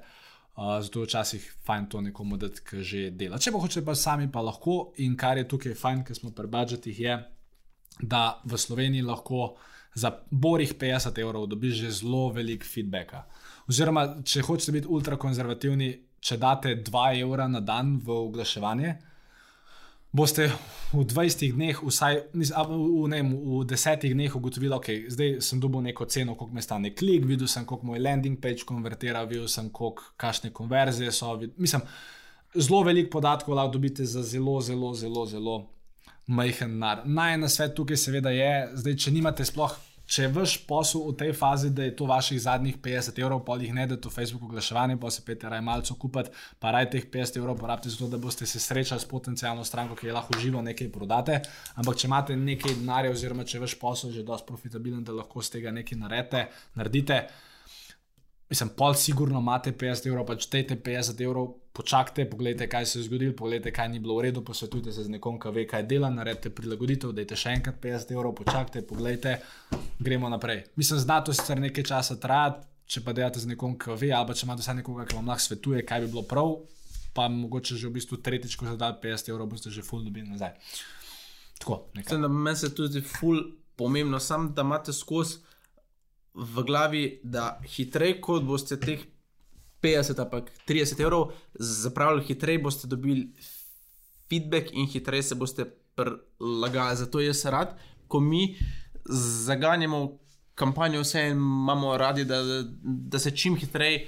[0.58, 3.38] Uh, zato je včasih fajn to nekomu dati, ki že dela.
[3.38, 4.96] Če pa hočete pa sami, pa lahko.
[5.06, 7.20] In kar je tukaj fajn, ker smo pri budžetih, je,
[8.02, 9.56] da v Sloveniji lahko
[9.94, 13.14] za borih 50 evrov dobiš že zelo velik feedback.
[13.68, 18.98] Oziroma, če hočete biti ultrakonzervativni, če date 2 evra na dan v oglaševanje,
[20.12, 20.48] boste
[20.94, 25.82] v 20 dneh, vsaj v, ne, v 10 dneh ugotovili, da okay, zdaj sem dobil
[25.82, 29.70] neko ceno, koliko me stane klik, videl sem, koliko moj landing page konvertira, videl sem,
[29.70, 31.36] koliko kašne konverzije so.
[31.36, 31.82] vid- Mislim,
[32.56, 35.58] zelo veliko podatkov lahko dobite za zelo, zelo, zelo, zelo
[36.28, 37.04] majhen denar.
[37.06, 39.76] Naj na svet tukaj seveda je, zdaj, če nimate sploh.
[40.08, 43.58] Če je vaš posel v tej fazi, da je to vaših zadnjih 50 evrov, pa
[43.60, 46.32] jih ne da to Facebook oglaševanje, pa se pete raj malce kupiti,
[46.64, 49.98] pa raj teh 50 evrov porabite za to, da boste se srečali s potencijalno stranko,
[50.00, 51.42] ki je lahko živo nekaj prodate.
[51.76, 55.44] Ampak če imate nekaj denarja, oziroma če je vaš posel že dosti profitabilen, da lahko
[55.44, 56.48] z tega nekaj naredite,
[56.80, 57.20] naredite.
[58.50, 63.04] Mislim, pol sigurno imate 50 evrov, pač dajte 50 evrov, počakajte, pogledajte, kaj se je
[63.04, 66.10] zgodilo, pogledajte, kaj ni bilo v redu, posvetujte se z nekom, ki ve, kaj dela,
[66.10, 69.36] naredite prilagoditev, dajte še enkrat 50 evrov, počakajte, pogledajte,
[70.00, 70.64] gremo naprej.
[70.80, 74.30] Mislim, zna to sicer nekaj časa trajati, če pa delate z nekom, ki ve, ali
[74.30, 76.56] pa če imate vsaj nekoga, ki vam lahko svetuje, kaj bi bilo prav,
[77.18, 80.56] pa mogoče že v bistvu tretjič, ko dali 50 evrov, boste že full dobili nazaj.
[81.60, 81.82] Tako.
[82.00, 83.44] Mislim, da meni se tudi ful
[83.76, 85.44] pomembno, sam da imate skozi
[86.38, 89.02] v glavi, da hitreje kot boste teh
[89.82, 93.32] 50 ali pa 30 evrov zapravili, hitreje boste dobili
[94.30, 96.98] feedback in hitreje se boste prilagali.
[96.98, 97.74] Zato jaz rad,
[98.08, 98.58] ko mi
[99.46, 100.20] zaganjamo
[100.56, 102.42] kampanjo vse imamo radi, da,
[102.84, 104.08] da se čim hitreje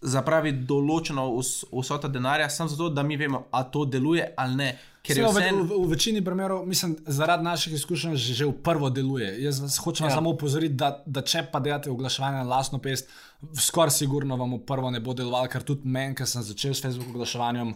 [0.00, 4.70] zapravi določeno vs- vsota denarja, samo zato, da mi vemo, ali to deluje ali ne.
[5.04, 8.54] Ker Saj, v, vse v, v večini primerov, mislim, zaradi naših izkušenj, že, že v
[8.64, 9.34] prvo deluje.
[9.42, 10.14] Jaz vas hočem Ja.
[10.16, 13.10] samo opozoriti, da, da če pa delate oglaševanje na lastno pest,
[13.52, 16.80] skoraj sigurno vam v prvo ne bo delovalo, ker tudi meni, ki sem začel s
[16.86, 17.74] Facebook oglaševanjem,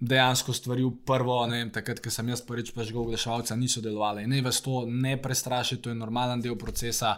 [0.00, 4.28] dejansko stvari v prvo, ne vem, takrat, ko sem jaz prvič prežgal oglaševalca, niso delovale.
[4.28, 7.16] In ne vas to ne prestraši, to je normalen del procesa.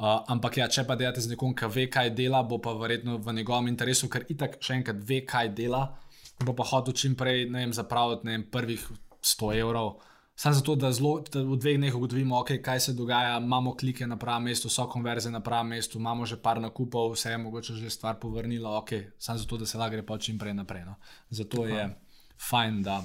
[0.00, 3.18] Uh, ampak ja, če pa delate z nekom, ki ve, kaj dela, bo pa verjetno
[3.22, 5.84] v njegovem interesu, ker itak še enkrat ve, kaj dela,
[6.44, 8.86] bo pa hotel čim prej ne vem, zapraviti ne vem, prvih
[9.22, 9.98] 100 evrov.
[10.40, 14.06] Samo zato, da, zelo, da v dveh dneh ugotovimo, okay, kaj se dogaja, imamo klike
[14.06, 17.74] na pravem mestu, so konverzije na pravem mestu, imamo že par nakupov, vse je mogoče
[17.76, 20.84] že stvar povrnila, okay, samo zato, da se lahko gre pa čim prej naprej.
[20.88, 20.94] No.
[21.28, 21.74] Zato Aha.
[21.74, 21.84] je
[22.48, 23.02] fajn, da,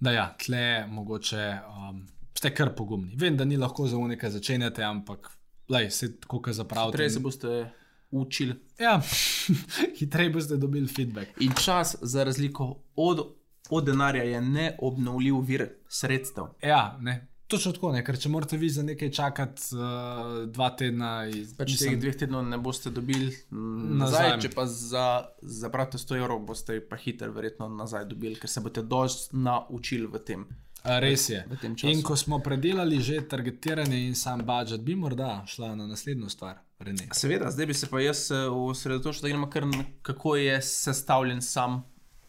[0.00, 2.02] da ja, tle mogoče um,
[2.34, 3.14] ste kar pogumni.
[3.14, 5.30] Vem, da ni lahko za unika začenjate, ampak
[5.70, 6.96] lej, se tako, kot zapravite.
[6.96, 7.70] Prej se boste
[8.10, 8.54] učili.
[8.78, 9.00] Ja,
[9.98, 11.28] hitreje boste dobili feedback.
[11.40, 13.34] In čas, za razliko od,
[13.70, 16.44] od denarja, je neobnovljiv vir sredstev.
[16.62, 17.28] Ja, ne.
[17.48, 18.02] Točno tako, ne?
[18.04, 22.42] ker če morate vi za nekaj čakati uh, dva tedna, iz, Pač teh dveh tednov
[22.44, 24.40] ne boste dobili mm, nazaj, Nazaj.
[24.44, 25.04] če pa za,
[25.40, 30.20] zapravite 100 evrov, boste pa hitro verjetno nazaj dobili, ker se boste dosti naučili v
[30.28, 30.44] tem.
[30.84, 31.44] Res je.
[31.82, 36.58] In ko smo predelali že targetiranje in sam budžet, bi morda šla na naslednjo stvar,
[36.78, 37.08] Rene.
[37.12, 41.42] Seveda, zdaj bi se pa jaz eh, osredotočil, da gremo kar na kako je sestavljen
[41.42, 41.82] sam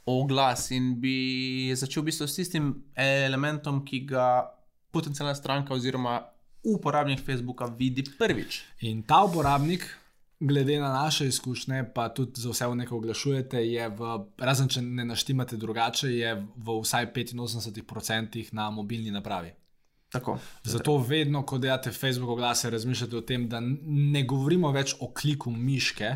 [0.05, 4.49] oglas in bi začel v bistvu s tistim elementom, ki ga
[4.91, 6.19] potencijalna stranka oziroma
[6.63, 8.63] uporabnik Facebooka vidi prvič.
[8.81, 9.85] In ta uporabnik,
[10.39, 14.81] glede na naše izkušnje, pa tudi za vse, v nekaj oglašujete, je v, razen če
[14.81, 19.51] ne naštimate drugače, je v vsaj 85% na mobilni napravi.
[20.09, 20.39] Tako.
[20.63, 25.51] Zato vedno, ko delate Facebook oglase, razmišljate o tem, da ne govorimo več o kliku
[25.51, 26.15] miške,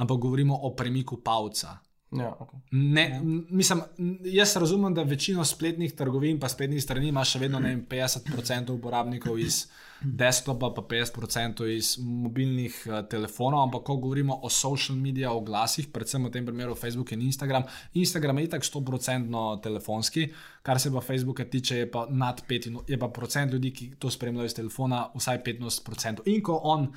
[0.00, 1.78] ampak govorimo o premiku palca.
[2.10, 2.58] Ja, okay.
[2.70, 3.82] Ne, mislim,
[4.24, 9.38] jaz razumem, da večino spletnih trgovin, pa spletnih strani ima še vedno vem, 50% uporabnikov
[9.38, 9.66] iz
[10.02, 16.24] desktopa, pa 50% iz mobilnih uh, telefonov, ampak ko govorimo o social media oglasih, predvsem
[16.24, 20.28] v tem primeru Facebook in Instagram, Instagram je itak 100% telefonski,
[20.62, 24.10] kar se pa Facebooka tiče, je pa nad 5, je pa procent ljudi, ki to
[24.10, 26.26] spremljajo iz telefona, vsaj 15%.
[26.26, 26.88] In ko on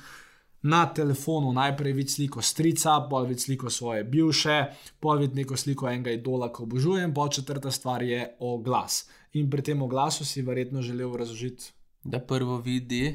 [0.64, 4.64] na telefonu najprej vidi sliko strica, pol vidi sliko svoje bivše,
[5.00, 9.04] pol vidi neko sliko enega idola, ko obožujem, pol četrta stvar je oglas.
[9.32, 11.72] In pri tem oglasu si verjetno želel razložiti.
[12.04, 13.14] Da prvo vidi,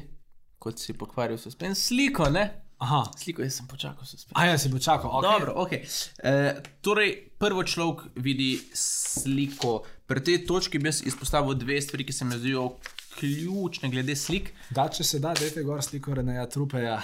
[0.58, 2.48] kot si pokvaril suspens, sliko, ne?
[2.80, 4.32] Aha, Sliko, jaz sem počakal suspens.
[4.34, 5.10] a ja, si bo čakal.
[5.10, 5.22] Okay.
[5.22, 5.84] Dobro, okay.
[6.24, 9.82] e, torej, prvo človek vidi sliko.
[10.08, 12.70] Pri tej točki bi jaz izpostavil dve stvari, ki se mi zdijo
[13.18, 17.02] ključne glede slik, Da, če se da, dajte gor sliko Reneja Trupeja,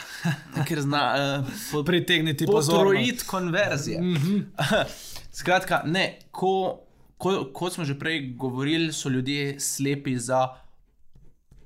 [0.69, 1.03] ker zna
[1.45, 2.71] uh, pritegniti pozornost.
[2.73, 4.01] potrojiti konverzije.
[4.01, 4.85] Mm -hmm.
[5.41, 6.81] Skratka, ne, ko,
[7.19, 10.49] ko, kot smo že prej govorili, so ljudje slepi za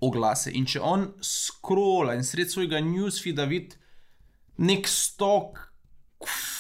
[0.01, 0.53] oglase.
[0.57, 3.79] In če on skrola in sred svojega newsfeeda vidi
[4.61, 5.59] nek stok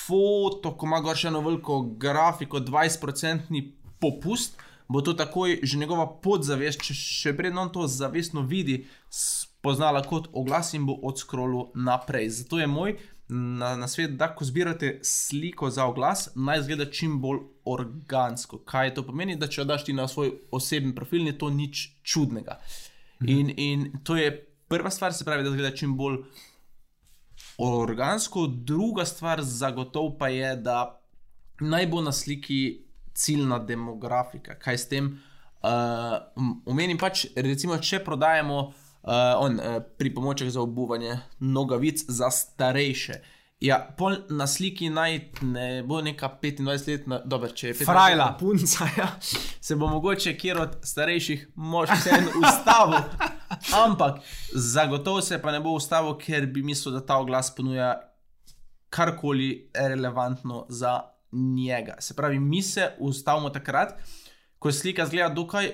[0.06, 3.62] foto, ko ima gor še eno veliko grafiko, 20-procentni
[4.00, 4.56] popust,
[4.90, 10.30] bo to takoj že njegova podzavest, če še predno on to zavestno vidi, spoznala kot
[10.32, 12.30] oglas in bo odskrolil naprej.
[12.40, 12.96] Zato je moj
[13.30, 18.64] na, na svet, da ko zbirate sliko za oglas, naj zgleda čim bolj organsko.
[18.66, 21.86] Kaj to pomeni, da če jo daš ti na svoj osebni profil, ni to nič
[22.02, 22.58] čudnega.
[23.26, 24.30] In, in to je
[24.68, 26.22] prva stvar, se pravi, da zgleda čim bolj
[27.58, 31.00] organsko, druga stvar, zagotovo pa je, da
[31.60, 34.54] naj bo na sliki ciljna demografika.
[34.58, 35.10] Kaj s tem?
[35.60, 36.16] Uh,
[36.66, 38.72] omenim pač, recimo, če prodajemo uh,
[39.42, 43.20] on, uh, pripomoček za obuvanje nogavic za starejše.
[43.60, 48.28] Ja, pol na sliki naj ne bo neka 25-letna, dobro, če je 25 Frajla.
[48.40, 49.08] punca, ja,
[49.60, 53.02] se bo mogoče kjer od starejših mož vseeno ustavil.
[53.84, 54.22] Ampak
[54.54, 57.92] zagotovo se pa ne bo ustavil, ker bi mislil, da ta oglas ponuja
[58.88, 61.00] karkoli relevantno za
[61.32, 62.00] njega.
[62.00, 63.92] Se pravi, mi se ustavimo takrat,
[64.58, 65.70] ko slika zgleda dokaj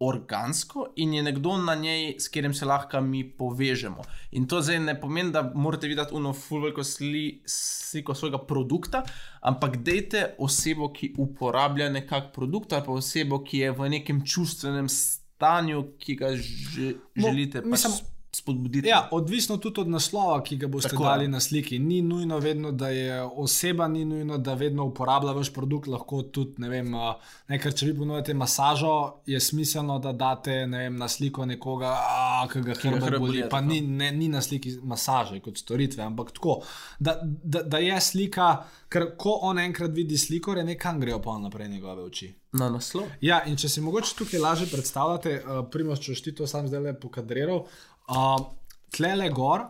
[0.00, 4.02] organsko in je nekdo na njej, s katerim se lahko mi povežemo.
[4.30, 9.02] In to zdaj ne pomeni, da morate videti uno fulveko sli, sliko svojega produkta,
[9.40, 14.88] ampak dejte osebo, ki uporablja nekak produkt ali pa osebo, ki je v nekem čustvenem
[14.88, 17.92] stanju, ki ga že, No, želite pač mislim,
[18.38, 18.88] spodbuditi.
[18.88, 21.14] Ja, odvisno tudi od naslova, ki ga boste Tako Tako je.
[21.14, 21.78] dali na sliki.
[21.78, 26.54] Ni nujno vedno, da je oseba, ni nujno, da vedno uporablja vaš produkt, lahko tudi,
[26.58, 27.14] ne vem, a,
[27.48, 28.94] ne, ker če vi ponujate masažo,
[29.26, 33.44] je smiselno, da date ne vem, na sliko nekoga, a, ki ga hrbet boli.
[33.50, 36.60] Pa ni, ne, ni na sliki masaže kot storitve, ampak tako,
[36.98, 38.50] da, da, da je slika,
[38.88, 42.32] ker ko on enkrat vidi sliko, je nekam grejo pa naprej njegove oči.
[42.52, 43.10] Na naslov.
[43.20, 46.80] Ja, in če si mogoče tukaj lažje predstavljate, uh, Primož, če ti to sam zdaj
[46.80, 47.87] le pokadriral, uh,
[48.90, 49.66] tlele gor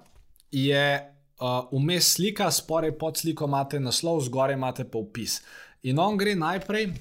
[0.51, 0.85] je
[1.41, 5.41] uh, vmes slika, spore pod sliko imate naslov, zgoraj imate pa opis.
[5.83, 6.93] In on gre najprej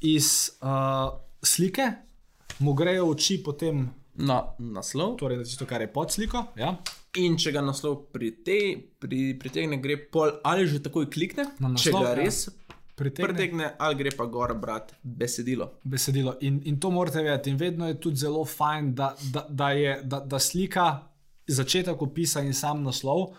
[0.00, 0.28] iz
[0.62, 1.10] uh,
[1.44, 1.90] slike,
[2.58, 5.16] mu grejo oči potem, Na naslov.
[5.18, 6.44] torej na tisto, kar je pod sliko.
[6.56, 6.76] Ja?
[7.18, 8.58] In če ga naslov prite,
[9.02, 12.30] pri, pritegne, gre pol ali že takoj klikne, Na če naslov, ga ja.
[12.94, 15.80] Pritegne pritegne, ali gre pa gor brati besedilo.
[15.82, 16.36] besedilo.
[16.40, 17.50] In, in to morate vedeti.
[17.50, 20.86] In vedno je tudi zelo fajn, da, da, da, je, da, da slika,
[21.46, 23.34] začetek opisa in sam naslov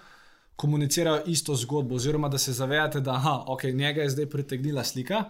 [0.56, 5.24] komunicirajo isto zgodbo, oziroma da se zavedate, da aha, okay, njega je zdaj pritegnila slika,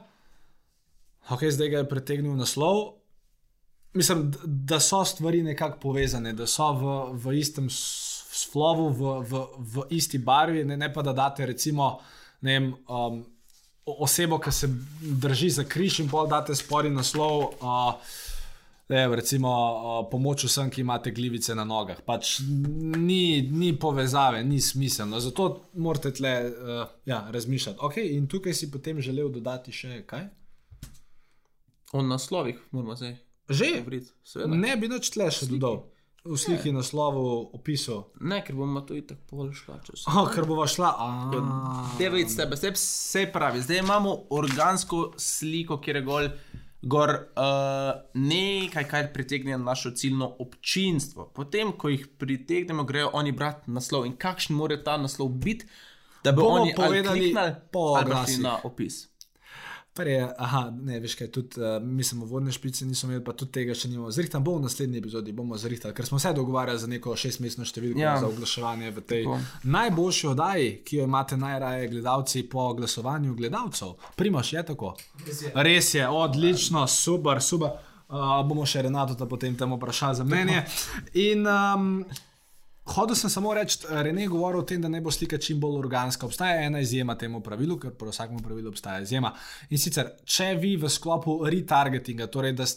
[1.29, 2.93] okay, zdaj ga je pritegnil naslov.
[3.93, 9.85] Mislim, da so stvari nekako povezane, da so v, v istem slovu, v, v, v
[9.89, 11.99] isti barvi, ne, ne pa da date recimo
[12.41, 13.23] ne vem, um,
[13.85, 14.69] osebo, ki se
[15.01, 17.41] drži za križ in pol date spori naslov.
[17.61, 17.93] Uh,
[18.89, 22.01] vem, recimo uh, pomoč vsem, ki imate glivice na nogah.
[22.05, 25.19] Pač ni, ni povezave, ni smiselno.
[25.19, 27.79] Zato morate tle uh, ja, razmišljati.
[27.79, 30.27] Okay, in tukaj si potem želel dodati še kaj?
[31.93, 33.15] O naslovih moramo zdaj
[33.49, 33.83] Že.
[34.23, 34.55] Seveda.
[34.55, 35.83] ne bi nič tle še dodal.
[36.25, 37.99] V sliki, naslovu, opisu.
[38.25, 40.07] Ne, ker bomo to itak pol šla čez.
[40.09, 40.89] Oh, ker bova šla.
[41.99, 43.61] Devet tebe, vse, vse pravi.
[43.61, 46.29] Zdaj imamo organsko sliko, kjer je gol,
[46.81, 51.29] gor uh, nekaj, kar pritegne našo ciljno občinstvo.
[51.35, 54.09] Potem, ko jih pritegnemo, grejo oni brati naslov.
[54.09, 55.69] In kakšen mora ta naslov biti,
[56.25, 59.03] da bi Bomo oni ali povedali kliknili po šli na opis.
[59.95, 63.53] Par je, aha, ne, veš kaj, tudi, uh, mislim, vodne špice nismo imeli, pa tudi
[63.55, 64.09] tega še nimamo.
[64.11, 68.01] Zrihtam bomo v naslednji epizodi, bomo zrihtali, ker smo se dogovarjali za neko šestmestno številko
[68.01, 68.17] ja.
[68.19, 69.37] Za oglaševanje v tej Tako.
[69.71, 73.95] najboljši oddaji, ki jo imate najraje gledalci po glasovanju gledalcev.
[74.19, 74.91] Primoš je tako.
[75.23, 77.79] Res je, Res je odlično, super, super.
[78.05, 80.65] Uh, bomo še Renato potem tam vprašali za mnenje.
[81.23, 81.87] In um,
[82.85, 85.79] Hodil sem samo reči, Rene je govoril o tem, da naj bo slika čim bolj
[85.79, 86.27] organska.
[86.27, 89.31] Obstaja ena izjema temu pravilu, ker pri vsakem pravilu obstaja izjema.
[89.73, 92.69] In sicer, če vi v sklopu retargetinga, torej da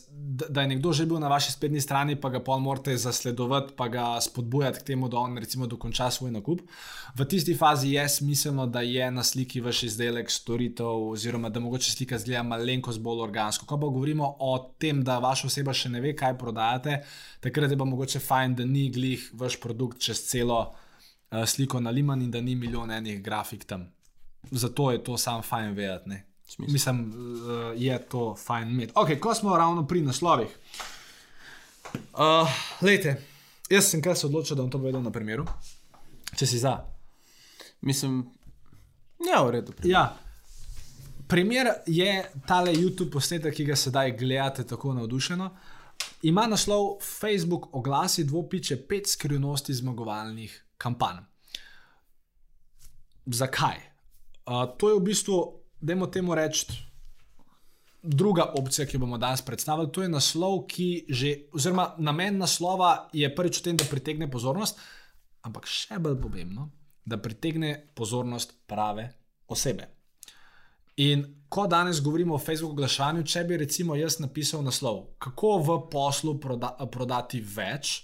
[0.49, 3.89] da je nekdo že bil na vaši spletni strani, pa ga pol morate zasledovati, pa
[3.89, 6.63] ga spodbujati k temu, da on recimo dokonča svoj nakup,
[7.17, 11.91] v tisti fazi je smiselno, da je na sliki vaš izdelek, storitev, oziroma da mogoče
[11.91, 13.67] slika zgleda malenkost bolj organsko.
[13.67, 17.01] Ko pa govorimo o tem, da vaša oseba še ne ve, kaj prodajate,
[17.41, 22.23] takrat je pa mogoče fajn, da ni glih vaš produkt čez celo uh, sliko naliman
[22.23, 23.89] in da ni milijon enih grafik tam.
[24.51, 26.09] Zato je to sam fajn vedeti.
[26.09, 26.25] ne.
[26.59, 28.93] Mislim, uh, je to fajn imeti.
[28.95, 30.49] Ok, ko smo ravno pri naslovih.
[31.95, 32.49] Uh,
[32.83, 33.23] lejte,
[33.71, 35.45] jaz sem kar se odločil, da bom to povedal na primeru.
[36.37, 36.79] Če si za.
[37.81, 38.25] Mislim,
[39.29, 39.75] ja, v redu.
[39.85, 40.17] Ja.
[41.29, 45.51] Primer je tale YouTube posnetek, ki ga sedaj gledate tako navdušeno.
[46.23, 51.23] Ima naslov Facebook oglasi dvopiče pet skrivnosti zmagovalnih kampanj.
[53.27, 53.77] Zakaj?
[54.47, 55.39] Uh, to je v bistvu,
[55.81, 56.67] dajmo temu reči,
[58.03, 59.93] druga opcija, ki jo bomo danes predstavili.
[59.93, 64.81] To je naslov, ki že, oziroma namen naslova je prvič v tem, da pritegne pozornost,
[65.47, 66.71] ampak še bolj pomembno,
[67.05, 69.11] da pritegne pozornost prave
[69.47, 69.89] osebe.
[70.97, 75.79] In ko danes govorimo o Facebook oglaševanju, če bi recimo jaz napisal naslov, kako v
[75.91, 78.03] poslu proda prodati več,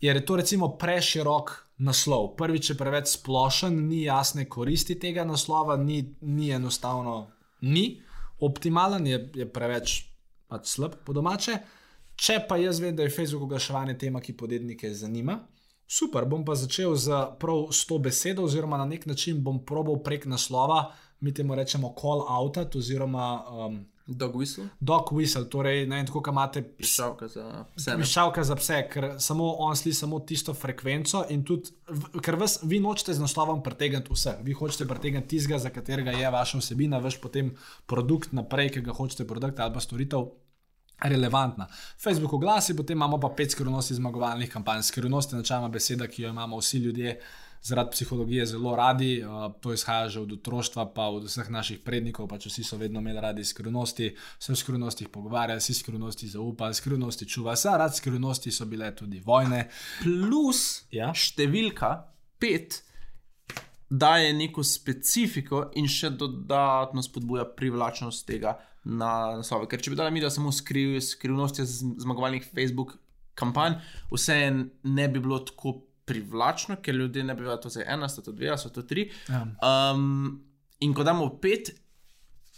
[0.00, 2.34] je to recimo preširok naslov.
[2.36, 7.26] Prvič je preveč splošen, ni jasne koristi tega naslova, ni, ni enostavno,
[7.60, 8.00] ni
[8.40, 9.98] optimalen, je, je preveč
[10.48, 11.58] pač slab po domače.
[12.18, 15.38] Če pa jaz vem, da je Facebook oglaševanje tema, ki podjetnike zanima,
[15.86, 20.00] super, bom pa začel z prav s to besedo, oziroma na nek način bom probal
[20.02, 20.88] prek naslova,
[21.20, 26.22] mi temu rečemo call out, oziroma um, Dog whistle, dog whistle, torej ne vem, tako
[26.24, 27.42] kot imate piščalka za
[27.74, 27.90] pse.
[27.92, 28.00] ne?
[28.00, 31.74] Piščalka za pse, ker samo on sli samo tisto frekvenco in tudi,
[32.24, 34.38] ker vas, vi nočete z naslovom pretegniti vse.
[34.46, 37.50] Vi hočete pretegniti tistega, za katerega je vaša vsebina, vaš potem
[37.84, 40.30] produkt naprej, ki ga hočete prodati ali pa storitev.
[40.98, 41.68] Relevantna.
[42.02, 44.80] Facebook oglasi, potem imamo pa pet skrivnosti zmagovalnih kampanj.
[44.88, 47.12] Skrivnost je načeloma beseda, ki jo imamo vsi ljudje
[47.62, 49.20] zaradi psihologije zelo radi.
[49.20, 52.28] Uh, to izhaja že od otroštva, pa od vseh naših prednikov.
[52.28, 57.26] Pač vsi so vedno imeli radi skrivnosti, se v skrivnostih pogovarjali, si skrivnosti zaupali, skrivnosti
[57.26, 57.56] čuva.
[57.56, 59.68] Zaradi skrivnosti so bile tudi vojne.
[60.00, 61.12] Plus Ja.
[61.12, 62.04] številka
[62.38, 62.82] pet
[63.90, 68.52] daje neko specifiko in še dodatno spodbuja privlačnost tega
[68.84, 69.66] na naslove.
[69.66, 72.98] Ker če bi dali mi, da samo skriv, skrivnosti z- zmagovalnih Facebook
[73.34, 73.78] kampanj,
[74.10, 74.36] vse
[74.84, 75.72] ne bi bilo tako
[76.08, 79.10] privlačno, ker ljudje ne bi vedeli, da to ena, sta to dve, so to tri.
[79.28, 79.44] Ja.
[79.62, 80.40] Um,
[80.80, 81.70] in ko damo pet,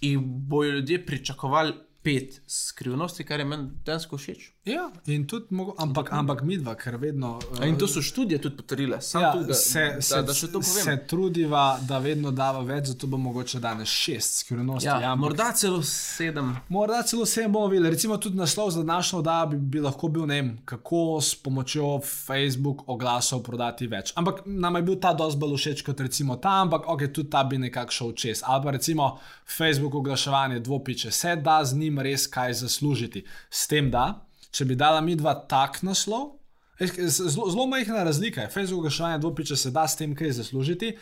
[0.00, 4.46] jih bojo ljudje pričakovali pet skrivnosti, kar je meni dejansko všeč.
[4.70, 7.30] Ja, in tudi, mogo, ampak, ampak midva, ker vedno.
[7.56, 9.00] A In to so študije tudi potrdile.
[9.00, 10.84] Sam Ja, tudi, da, se, da, se, da še to povem.
[10.84, 14.86] se trudiva, da vedno dava več, zato bo mogoče danes šest skrivnosti.
[14.86, 16.56] Ja, ampak- morda celo sedem.
[16.68, 17.90] Morda celo vse bomo videli.
[17.90, 22.00] Recimo tudi naslov za današnjo oddajo bi, bi lahko bil, ne vem, kako s pomočjo
[22.00, 24.12] Facebook oglasov prodati več.
[24.16, 27.44] Ampak nam je bil ta dosti bolj všeč kot recimo ta, ampak ok, tudi ta
[27.44, 28.42] bi nekako šel čez.
[28.42, 29.18] Ali pa recimo
[29.48, 33.20] Facebook oglaševanje dvopiče, se da z njim res kaj zaslužiti.
[33.50, 36.36] S tem da, če bi dala mi dva tak naslov.
[36.80, 38.48] Zelo, zelo majhna razlika je.
[38.48, 40.94] Facebook oglaševanje dvopiče se da s tem kaj zaslužiti,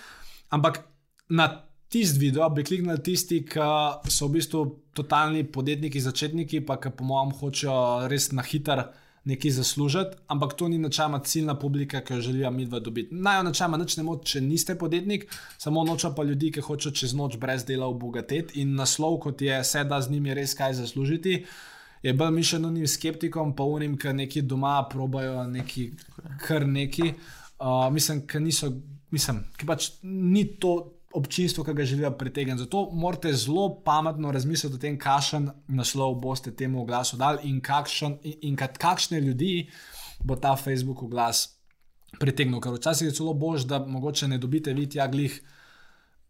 [0.50, 0.80] ampak
[1.28, 1.48] na
[1.88, 7.06] tisti video bi kliknili tisti, ki so v bistvu totalni podjetniki, začetniki, pa ki po
[7.06, 8.88] mojem hočejo res na hiter
[9.28, 13.14] nekaj zaslužiti, ampak to ni načela ciljna publika, ki jo želijo mi dva dobiti.
[13.14, 15.26] Naj jo načela nič ne moč, če niste podjetnik,
[15.58, 19.60] samo noča pa ljudi, ki hočejo čez noč brez dela obogatiti in naslov, kot je
[19.64, 21.44] sedaj z njimi res kaj zaslužiti.
[22.02, 25.90] Je bolj mišljen unim skeptikom, pa unim, ki neki doma probajo neki,
[26.46, 27.12] kar neki.
[27.58, 28.70] Uh, mislim, ki niso,
[29.10, 30.76] mislim, ki pač ni to
[31.18, 32.58] občinstvo, ki ga želijo pritegniti.
[32.58, 38.18] Zato morate zelo pametno razmisliti o tem, kakšen naslov boste temu oglasu dali in, kakšen,
[38.22, 39.68] in, in kat, kakšne ljudi
[40.20, 41.58] bo ta Facebook oglas
[42.20, 42.60] pritegnil.
[42.60, 45.40] Ker včasih je celo bož, da mogoče ne dobite vi tja glih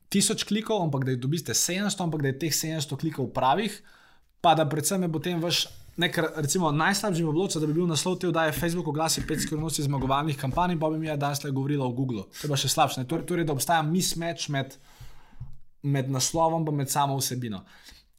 [0.09, 3.83] tisoč klikov, ampak da jih dobite 700, ampak da je teh 700 klikov pravih,
[4.49, 5.67] pa da predvsem je potem vaš.
[5.99, 9.83] Nekaj, recimo, najslabše bi bilo, če bi bil naslov te oddaje Facebook oglasi pet skrivnosti
[9.83, 12.23] zmagovalnih kampanj, pa bi mi ja danes le govorila o Google.
[12.39, 13.03] To je pa še slabše.
[13.11, 14.77] Torej, torej, da obstaja mismatch med,
[15.83, 17.65] med naslovom in med samo vsebino.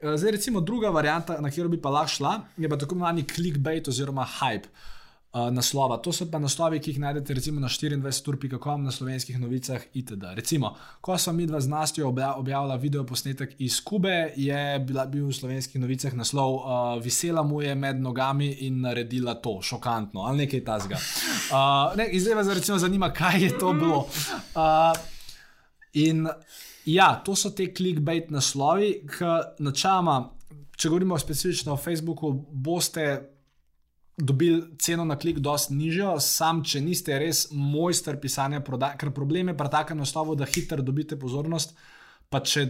[0.01, 3.23] Eh, Zdaj, recimo, druga varianta, na katero bi pa lahko šla, je pa tako imenovani
[3.31, 4.98] clickbait oziroma hype uh,
[5.33, 5.97] naslova.
[5.97, 10.31] To so pa naslovi, ki jih najdete recimo na 24.com, na slovenskih novicah itd.
[10.35, 15.05] Recimo, ko sem mi dva z Nastjo obja objavila video posnetek iz Kube, je bila,
[15.05, 20.25] bil v slovenskih novicah naslov uh, Visela mu je med nogami in naredila to, šokantno
[20.25, 20.97] ali nekaj tasga.
[20.97, 24.07] Uh, ne, zdaj vas recimo zanima, kaj je to bilo.
[24.57, 24.97] Uh,
[25.93, 26.25] in
[26.85, 30.23] ja, to so te clickbait naslovi, ki načeloma,
[30.73, 33.37] če govorimo specifično o Facebooku, boste
[34.19, 39.51] dobili ceno na klik dosti nižjo, sam če niste res mojster pisanja prodaje, ker problem
[39.51, 41.75] je pri takem naslovu, da hitro dobite pozornost,
[42.29, 42.67] pa če.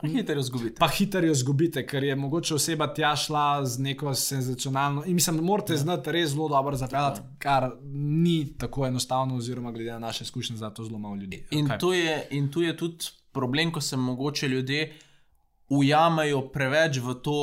[0.00, 0.78] Hitro jo zgubite.
[0.80, 5.04] Pa hitro jo zgubite, ker je mogoče oseba tja šla z neko senzacionalno.
[5.04, 9.92] In mislim, da morate znati res zelo dobro zapeljati, kar ni tako enostavno, oziroma glede
[9.92, 11.44] na naše izkušnje, zato zelo malo ljudi.
[11.50, 11.78] In, Kaj?
[11.78, 14.92] tu je, in tu je tudi problem, ko se mogoče ljudje
[15.70, 17.40] ujamajo preveč v to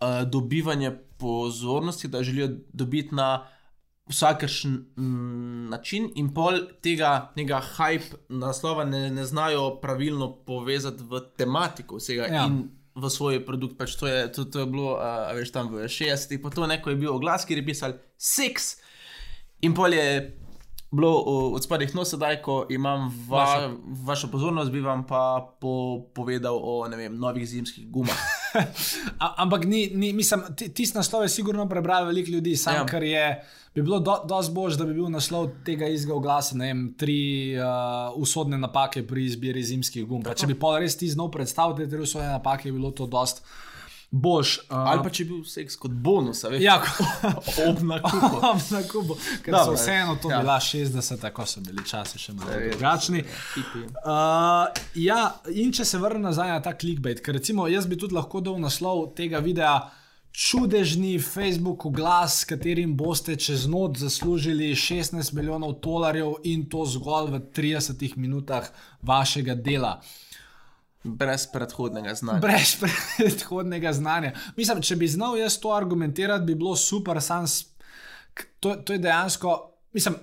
[0.00, 3.46] uh, dobivanje pozornosti, da želijo dobiti na
[4.06, 11.20] vsakršen mm, način, in pol tega tega hype naslova ne, ne znajo pravilno povezati v
[11.36, 12.26] tematiko vsega.
[12.26, 12.46] Ja.
[12.46, 15.84] in V svoj produkt, pač to je, to, to je bilo, uh, veš, tam v
[15.84, 18.78] 60-ih, pa to neko je bil oglas, kjer je pisal seks,
[19.60, 20.32] in pol je
[20.96, 21.20] bilo
[21.52, 23.76] od spodaj, no, sedaj, ko imam va, Vašo.
[24.06, 28.16] vašo pozornost, bi vam pa po, povedal o ne vem, novih zimskih gumah.
[29.36, 32.86] Ampak ni, ni, mislim, ti- tisti naslov je sigurno prebrali veliko ljudi, samo Ja.
[32.86, 33.26] ker je.
[33.74, 37.16] Bi bilo do, dosti bož, da bi bil naslov tega istega oglasa, ne vem, tri
[37.52, 37.66] uh,
[38.16, 40.22] usodne napake pri izbiri zimskih gum.
[40.24, 43.44] Če bi pa res ti znal predstaviti te tri usodne napake, bi bilo to dosti
[44.10, 44.58] bož.
[44.70, 46.78] Uh, Ali pa če bi bil seks kot bonus, veš, ja,
[47.68, 48.40] ob nakupu.
[48.74, 50.40] na kubu, ker Dobro, so vseeno to ja.
[50.44, 53.24] bila 60, tako so bili časi še malo drugačni.
[54.04, 54.66] Uh,
[55.02, 55.20] ja,
[55.52, 58.60] in če se vrnem nazaj na ta clickbait, ker recimo jaz bi tudi lahko dal
[58.62, 59.78] naslov tega videa.
[60.36, 67.30] Čudežni Facebook oglas, s katerim boste čez noč zaslužili 16 milijonov dolarjev in to zgolj
[67.32, 68.68] v 30 minutah
[69.00, 69.94] vašega dela.
[71.06, 72.40] Brez predhodnega znanja.
[72.40, 74.32] Brez predhodnega znanja.
[74.56, 77.64] Mislim, če bi znal jaz to argumentirati, bi bilo super, sam s-
[78.34, 79.54] k- to, to je dejansko.
[79.92, 80.16] Mislim,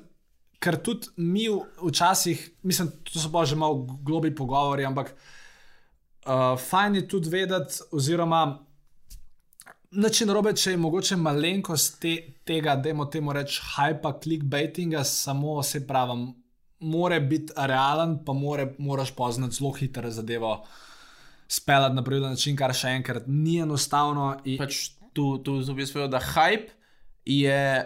[0.59, 1.47] ker tudi mi
[1.81, 7.81] včasih, mislim, to so pa že malo globi pogovori, ampak uh, fajn je tudi vedeti,
[7.91, 8.43] oziroma
[9.93, 12.13] način robe, če je mogoče malenkost te,
[12.43, 16.33] tega, da imamo temu reči, hypa, clickbaitinga, samo se pravi.
[16.83, 20.57] More biti realen, pa more, moraš poznati zelo hitro zadevo,
[21.47, 24.33] speljati na pravilen način, kar še enkrat ni enostavno.
[24.45, 26.71] In, Pač tu, tu povedal, da hype
[27.25, 27.85] je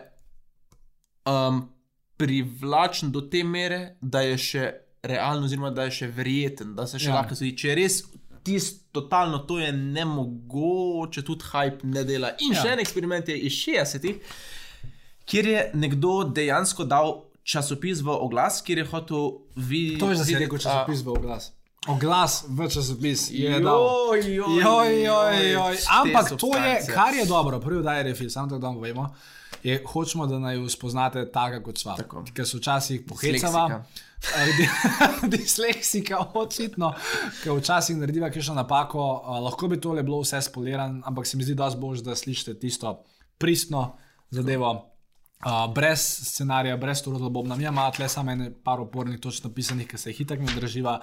[1.28, 1.64] um,
[2.18, 4.68] privlačen do te mere, da je še
[5.08, 7.20] realen, oziroma da je še verjeten, da se še Ja.
[7.22, 7.58] lahko zgodi.
[7.58, 8.02] Če res
[8.44, 12.32] tisto, totalno to je nemogoče, tudi hype ne dela.
[12.42, 12.64] In ja.
[12.64, 14.22] še en eksperiment je iz 60-ih,
[15.28, 20.00] kjer je nekdo dejansko dal časopis v oglas, kjer je hotel videti.
[20.00, 21.52] to je, da si rekel časopis v oglas.
[21.88, 23.88] Oglas v časopis je dal.
[24.12, 25.76] Joj, joj, Joj, joj, joj.
[25.78, 28.76] te Ampak to je, kar je dobro, prvi da je refil, samo tako da vam
[28.76, 29.16] povemo.
[29.64, 31.96] Je, hočemo, da naj jo spoznate tako, kot sva.
[31.96, 32.26] Tako.
[32.34, 33.84] Ker so včasih pohecava.
[35.34, 36.92] Disleksika, očitno,
[37.44, 39.08] ker včasih narediva kakšno napako,
[39.46, 42.98] lahko bi tole bilo vse spolirano, ampak se mi zdi, da boš, da slišite tisto
[43.38, 43.96] pristno
[44.30, 44.97] zadevo.
[45.46, 47.56] Uh, brez scenarija, brez to bobna.
[47.56, 50.96] Mi imamo tle samo ene par opornih točk napisanih, ki se jih itak ne drživa,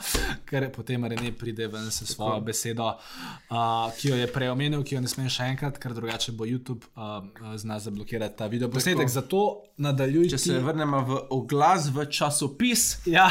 [0.48, 2.44] ker potem Rene pride ven s svojo Tako.
[2.44, 6.34] besedo, uh, ki jo je prej omenil, ki jo ne smem še enkrat, ker drugače
[6.34, 9.08] bo YouTube uh, zna zablokirati ta video posnetek.
[9.08, 9.44] Zato
[9.78, 10.32] nadaljuj.
[10.34, 10.50] Če ti.
[10.50, 13.30] se vrnemo v oglas, v časopis, Ja,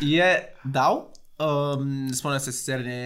[0.00, 0.28] je
[0.64, 1.04] dal,
[1.38, 3.00] um, spomnim se sicer ne,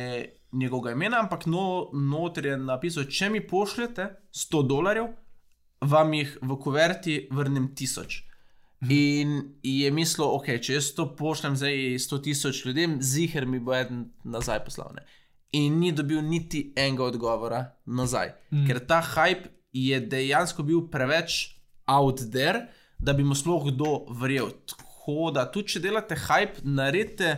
[0.53, 5.13] njegovega imena, ampak no, noter je napisal, če mi pošljete 100 dolarjev,
[5.81, 8.25] vam jih v kuverti vrnem 1000.
[8.87, 13.75] In je mislil, ok, če jaz to pošljem zdaj 100 tisoč ljudem, ziger mi bo
[13.75, 14.93] eden nazaj poslal.
[14.95, 15.03] Ne?
[15.59, 18.67] In ni dobil niti enega odgovora nazaj, mm.
[18.69, 21.59] ker ta hype je dejansko bil preveč
[21.91, 22.69] out there,
[22.99, 24.53] da bi mu sploh kdo verjel.
[24.71, 27.35] Tako da, tudi če delate hype, naredite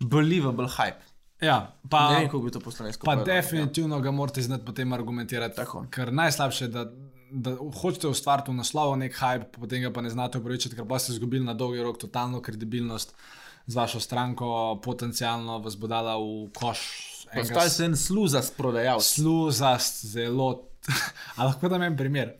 [0.00, 1.14] believable hype.
[1.40, 1.60] ja
[1.90, 5.56] Pa, ne vem, kako bi to poslansko pa povedal, definitivno ga morate znati potem argumentirati.
[5.56, 5.86] Tako.
[5.94, 6.88] Ker najslabše je, da,
[7.30, 10.98] da hočete ustvariti v naslovu nek hype, potem ga pa ne znate upravičiti, ker pa
[10.98, 13.14] ste izgubili na dolgi rok totalno kredibilnost
[13.66, 16.80] z vašo stranko, potencialno vas bo dala v koš.
[17.26, 17.42] Ja.
[17.42, 19.04] Postal si en sluzast prodajalec.
[19.04, 20.68] sluzast, zelo.
[21.36, 22.36] A lahko da imam primer.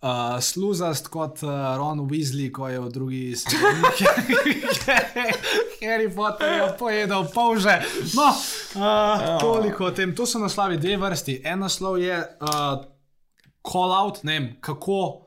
[0.00, 3.84] Uh, sluzast kot uh, Ron Weasley, ko je v drugi sezoni
[5.84, 7.76] Harry Potter je pojedel polže.
[8.16, 8.32] No,
[8.80, 10.16] uh, toliko o tem.
[10.16, 11.42] To so naslovi dve vrsti.
[11.44, 12.80] En naslov je uh,
[13.62, 15.26] call out, ne vem, kako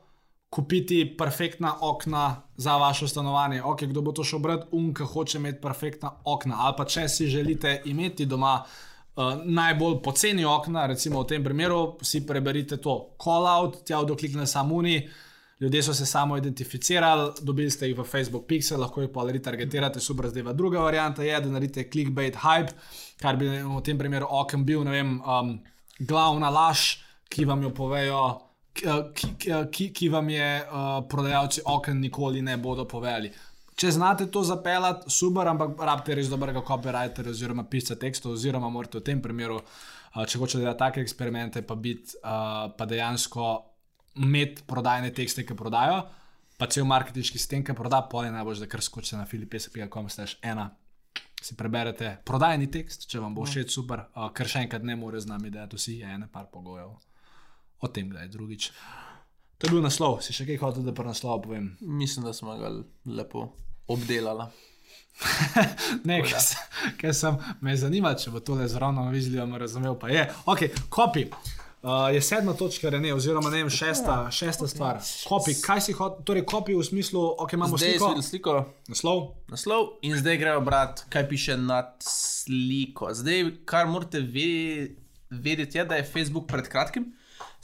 [0.54, 3.62] kupiti perfektna okna za vaše stanovanje.
[3.62, 6.56] Ok, kdo bo to šel brati, um, ki hoče imeti perfektna okna.
[6.58, 11.98] Ali pa če si želite imeti doma uh, najbolj poceni okna, recimo v tem primeru,
[12.02, 15.08] si preberite to call out, tja doklikne samuni.
[15.60, 20.00] Ljudje so se samo identificirali, dobili ste jih v Facebook Pixel, lahko jih pa retargetirate,
[20.00, 20.52] super zdaj.
[20.54, 22.74] Druga varianta je, da naredite clickbait hype,
[23.22, 25.56] kar bi v tem primeru oken bil, ne vem, um,
[25.98, 27.03] glavna laž,
[27.34, 28.20] ki vam jo povejo,
[28.74, 33.32] ki, ki, ki, ki vam je uh, prodajalci oken nikoli ne bodo povedali.
[33.74, 39.00] Če znate to zapeljati, super, ampak rabite res dobrega copywritera oziroma pisca tekstov, oziroma morate
[39.00, 43.48] v tem primeru, uh, če hočete delati take eksperimente, pa, biti, uh, pa dejansko
[44.22, 46.04] imeti prodajne tekste, ki prodajo,
[46.58, 50.38] pa cel marketinški sistem, ki proda, pa je najbolj, da kar skočite na filipesa.com, slash
[50.46, 50.68] ena.
[51.44, 55.18] Si preberete prodajni tekst, če vam bo všeč, super, uh, ker še enkrat ne more
[55.18, 56.94] z nami delati, vsi je ene par pogojev.
[57.84, 58.70] O tem, da je drugič.
[59.60, 61.74] To je bil naslov, si še kaj hotel, da pa naslov povem.
[61.84, 62.70] Mislim, da smo ga
[63.04, 63.50] lepo
[63.92, 64.48] obdelali.
[66.08, 66.62] ne, ker sem,
[66.98, 70.24] ker sem me zanima, če bo tole z ravno vizlijo razumel, pa je.
[70.50, 71.28] Ok, kopi.
[71.84, 75.02] Uh, je sedma točka, ne, oziroma ne vem, šesta, šesta stvar.
[75.28, 78.54] Kopi, kaj si hotel, torej kopi v smislu, ok, imamo Zdaj sliko, sliko,
[78.88, 79.20] naslov.
[79.52, 83.12] naslov in zdaj grejo brati, kaj piše nad sliko.
[83.12, 84.94] Zdaj, kar morate ve,
[85.28, 87.12] vedeti, je, da je Facebook pred kratkim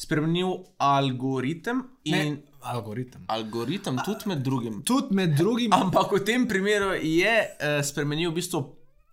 [0.01, 3.25] spremenil algoritem in Ne, algoritem.
[3.27, 4.83] algoritem tudi med drugim.
[4.83, 8.63] Tudi med drugim, Ampak v tem primeru je uh, spremenil v bistvu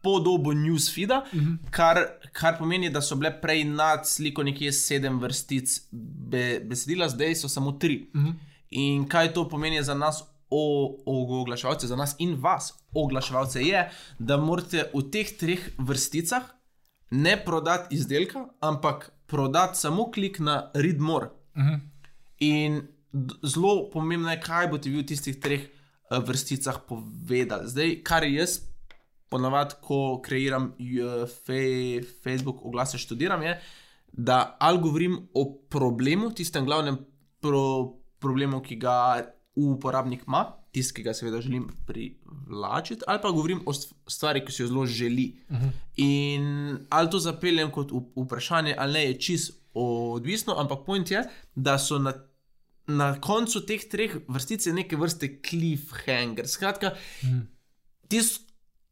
[0.03, 1.57] podobo newsfeeda, uh -huh.
[1.69, 1.97] kar,
[2.31, 7.49] kar pomeni, da so bile prej nad sliko nekje sedem vrstic be, besedila, zdaj so
[7.49, 8.09] samo tri.
[8.13, 8.33] Uh -huh.
[8.69, 13.89] In kaj to pomeni za nas, o, o oglaševalce, za nas in vas, oglaševalce, je,
[14.19, 16.43] da morate v teh treh vrsticah
[17.11, 21.29] ne prodati izdelka, ampak prodati samo klik na Read More.
[21.55, 21.79] Uh -huh.
[22.39, 22.81] In
[23.43, 27.69] zelo pomembno je, kaj boste vi v tistih treh eh, vrsticah povedali.
[27.69, 28.59] Zdaj, kar jaz
[29.29, 33.59] ponavadi, ko kreiram eh, fe, Facebook oglase, študiram, je,
[34.11, 36.97] da ali govorim o problemu, tistem glavnem
[37.41, 39.25] pro, problemu, ki ga
[39.55, 44.51] uporabnik ima, tisti, ki ga seveda želim privlačiti, ali pa govorim o stv- stvari, ki
[44.51, 45.35] si jo zelo želi.
[45.49, 45.69] Uh -huh.
[45.95, 51.23] In ali to zapeljem kot vprašanje, ali ne, je čist odvisno, ampak point je,
[51.55, 52.13] da so na
[52.87, 56.47] na koncu teh treh vrstic je neke vrste cliffhanger.
[56.47, 56.93] Skratka,
[57.23, 57.41] mm.
[58.07, 58.45] tisti,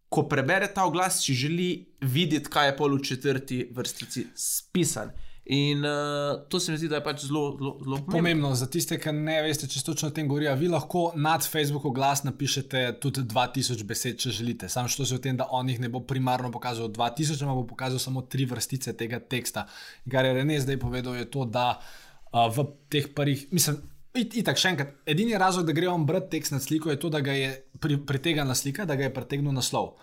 [0.09, 1.69] ko prebere ta oglas, si želi
[2.01, 5.11] videti, kaj je pol v četrti vrstici spisan.
[5.45, 8.11] In uh, to se mi zdi, da je pač zelo, zelo, zelo pomembno.
[8.17, 10.55] Pomembno za tiste, ki ne veste, če točno o tem govorijo.
[10.57, 14.69] Vi lahko nad Facebook oglas napišete tudi 2000 besed, če želite.
[14.73, 17.67] Sam što se o tem, da on jih ne bo primarno pokazal 2000, ampak bo
[17.75, 19.67] pokazal samo tri vrstice tega teksta.
[20.09, 23.83] Kar je Rene zdaj povedal, je to, da uh, v teh prvih, mislim.
[24.15, 27.19] Itak, še enkrat, edini razlog, da gre on brati tekst na sliko, je to, da
[27.19, 27.49] ga je
[27.83, 29.97] pri, pritegala slika, da ga je pritegnil naslov.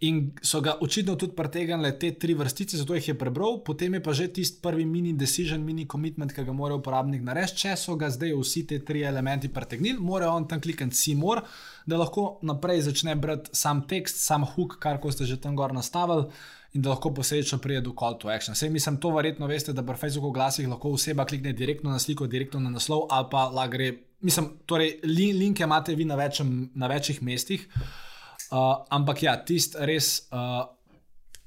[0.00, 4.02] In so ga očitno tudi pretegnile te tri vrstice, zato jih je prebral, potem je
[4.02, 7.60] pa že tisti prvi mini decision, mini commitment, ki ga mora uporabnik narediti.
[7.66, 11.42] Če so ga zdaj vsi te tri elementi pretegnili, mora on tam klikati Simor,
[11.84, 15.76] da lahko naprej začne brati sam tekst, sam hook, kar ko ste že tam gor
[15.76, 16.30] nastavili.
[16.72, 18.54] In da lahko posledično pride do call to action.
[18.54, 22.28] Sej mislim, to verjetno veste, da pri Facebooku glasih lahko oseba klikne direktno na sliko,
[22.30, 23.96] direktno na naslov, ali pa lahko gre.
[24.22, 27.66] Mislim, torej, linke imate vi na, večem, na večjih mestih.
[27.66, 28.09] Uh,
[28.50, 30.64] ampak ja, tisti res uh,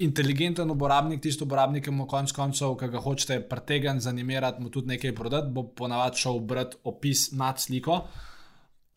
[0.03, 4.93] inteligenten uporabnik, tisti uporabnik, ki mu konec koncev, ki ga hočete pretegniti, zanimirati, mu tudi
[4.93, 7.99] nekaj prodati, bo ponavadi šel brati opis nad sliko.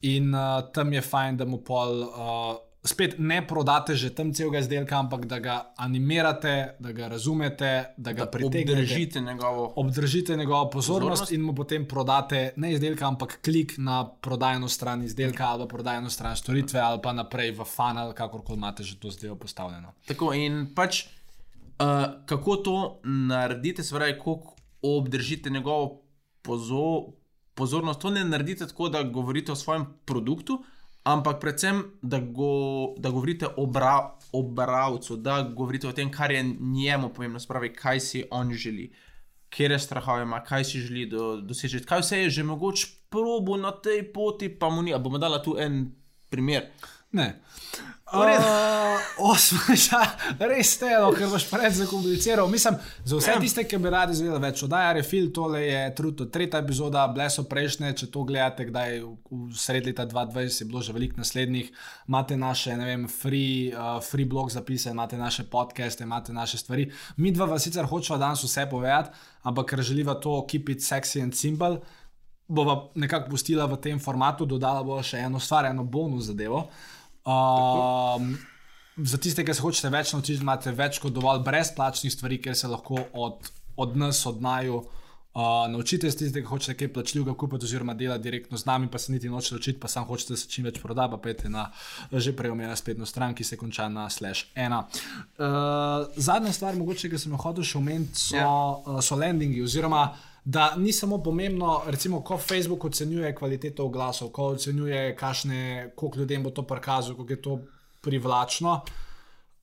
[0.07, 2.03] In uh, tam je fajn, da mu pol.
[2.07, 7.84] Uh, spet ne prodate že tam celega izdelka, ampak da ga animirate, da ga razumete,
[7.97, 8.72] da ga pritegnete.
[8.72, 14.05] Obdržite njegovo, obdržite njegovo pozornost, pozornost in mu potem prodate ne izdelka, ampak klik na
[14.07, 18.99] prodajno stran izdelka ali prodajno stran storitve ali pa naprej v funnel, kakorkoli imate že
[19.01, 19.93] to zdaj postavljeno.
[20.07, 21.07] Tako in pač.
[21.76, 26.01] Uh, kako to naredite, se pravi, kako obdržite njegovo
[26.43, 27.12] pozor,
[27.55, 28.01] pozornost?
[28.01, 30.62] To ne naredite tako, da govorite o svojem produktu,
[31.07, 36.31] ampak predvsem, da, go, da govorite o, bra, o bravcu, da govorite o tem, kar
[36.35, 38.91] je njemu pomembno, spravi, kaj si on želi,
[39.49, 41.85] kje je strahove, ima, kaj si želi do, doseči.
[41.87, 44.95] Kaj vse je že mogoče probo na tej poti, pa mu ni.
[44.99, 45.93] Bomo dala tu en
[46.31, 46.67] primer.
[47.17, 47.33] Ne.
[48.07, 49.99] Uh, Osmejša,
[50.39, 52.47] res te je, no, ker boš pred zakompliciral.
[52.47, 56.61] Mislim, za vse tiste, ki bi radi zvedeli več, oddaja Refil, tole je truto, tretja
[56.62, 61.19] epizoda, bleso prejšnje, če to gledate, kdaj v sred leta 2020 je bilo že veliko
[61.19, 61.75] naslednjih,
[62.07, 66.87] imate naše, ne vem, free, uh, free blog zapise, imate naše podcaste, imate naše stvari.
[67.19, 69.19] Mi dva vas sicer hočeva danes vse povedati,
[69.51, 71.81] ampak ker želiva to keep it sexy and simple,
[72.47, 76.69] bova nekako pustila v tem formatu, dodala bo še eno stvar, eno bonus zadevo.
[77.27, 78.37] Um,
[78.97, 82.70] za tiste, ki se hočete več naučiti, imate več kot dovolj brezplačnih stvari, ker se
[82.70, 84.85] lahko od, od nas, od naju.
[85.37, 88.99] Uh, naučite se tiste, ki hočete kaj plačljivega kupiti, oziroma delati direktno z nami, pa
[88.99, 91.66] se niti noče naučiti, pa sam hočete se čim več prodati, pa pejte na
[92.12, 94.87] že prej omenjeno spletno stran, ki se konča na slash ena.
[95.37, 98.47] Uh, zadnja stvar, mogoče, ki sem jo hotel še omeniti, so, yeah.
[98.47, 98.97] Ja.
[98.97, 100.07] uh, so landingi, oziroma
[100.47, 106.42] da ni samo pomembno, recimo, ko Facebook ocenjuje kvaliteto oglasov, ko ocenjuje, kašne, koliko ljudem
[106.42, 107.59] bo to prikazalo, kako je to
[108.01, 108.80] privlačno,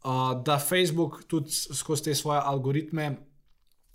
[0.03, 3.15] uh, da Facebook tudi skozi te svoje algoritme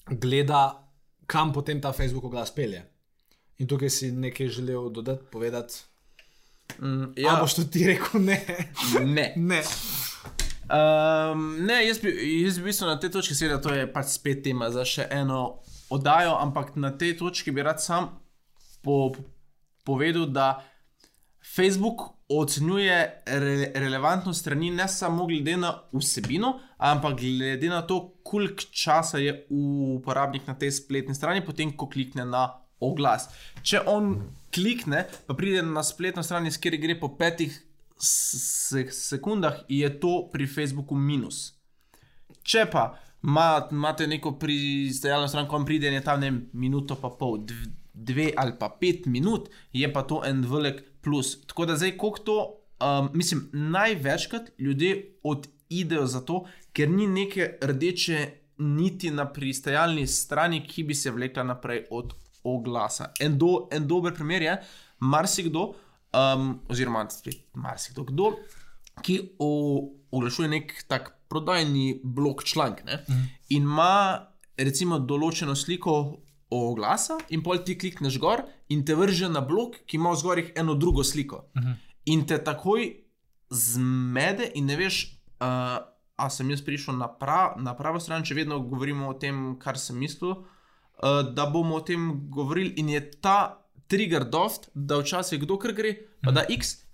[0.06, 0.88] gleda,
[1.26, 2.82] kam potem ta Facebook oglas pelje.
[3.58, 5.74] In tukaj si nekaj želel dodati, povedati.
[6.78, 8.40] Mm, ja, boš tudi ti rekel ne.
[9.16, 9.32] ne.
[9.36, 9.62] ne.
[10.68, 14.42] Um, ne, jaz bi, jaz bi na tej točki sedel, da to je pač spet
[14.44, 15.58] tema za še eno
[15.90, 18.10] oddajo, ampak na tej točki bi rad sam
[18.82, 19.12] po,
[19.84, 20.64] povedal, da
[21.54, 28.68] Facebook ocenjuje re, relevantnost strani ne samo glede na vsebino, ampak glede na to, koliko
[28.72, 32.44] časa je uporabnik na tej spletni strani, potem ko klikne na
[32.80, 33.30] oglas.
[33.62, 34.18] Če on
[34.54, 37.54] klikne, pa pride na spletno stran, s kateri gre po petih
[37.98, 41.54] sekundah, je to pri Facebooku minus.
[42.44, 42.92] Če pa
[43.22, 47.40] imate neko pristajalno stran, ko pride ne tam ne minuto, pa pol,
[47.92, 51.46] dve ali pa pet minut, je pa to en velik plus.
[51.46, 52.38] Tako da zdaj, koliko to,
[52.80, 60.82] um, mislim, največkrat ljudje odidejo zato, ker ni neke rdeče niti na pristajalni strani, ki
[60.82, 62.14] bi se vlekla naprej od
[62.44, 63.12] oglasa.
[63.20, 64.56] En, do, en dober primer je,
[64.98, 65.72] marsikdo,
[66.14, 67.06] um, oziroma
[67.54, 68.32] marsikdo, kdo,
[69.02, 69.18] ki
[70.10, 73.26] oglašuje nek tak prodajni blok članek -huh.
[73.48, 76.18] in ima recimo določeno sliko
[76.50, 80.52] oglasa, in pol ti klikneš gor in te vrže na blok, ki ima v zgorih
[80.56, 81.44] eno drugo sliko.
[81.54, 81.74] -huh.
[82.04, 82.94] In te takoj
[83.50, 85.78] zmede, in ne veš, uh,
[86.16, 89.78] a sem jaz prišel na, pra, na pravo stran, če vedno govorimo o tem, kar
[89.78, 92.74] sem mislil, uh, da bomo o tem govorili.
[92.76, 95.94] In je ta trigger dost, da včasih kdo kar gre,
[96.24, 96.87] pa da X.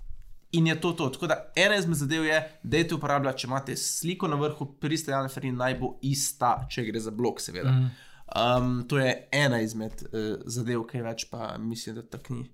[0.55, 1.09] In je to to.
[1.15, 4.69] Tako da ena izmed zadev je, da je to uporabljati, če imate sliko na vrhu,
[4.81, 7.73] pristajalna farina naj bo ista, če gre za blok, seveda.
[7.73, 7.91] Mm.
[8.35, 12.49] Um, to je ena izmed uh, zadev, kaj več pa mislim, da tako ni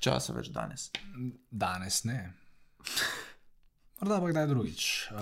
[0.00, 0.90] časa več danes.
[1.50, 2.20] Danes ne.
[4.00, 5.08] Morda pa kdaj drugič.
[5.12, 5.18] Uh,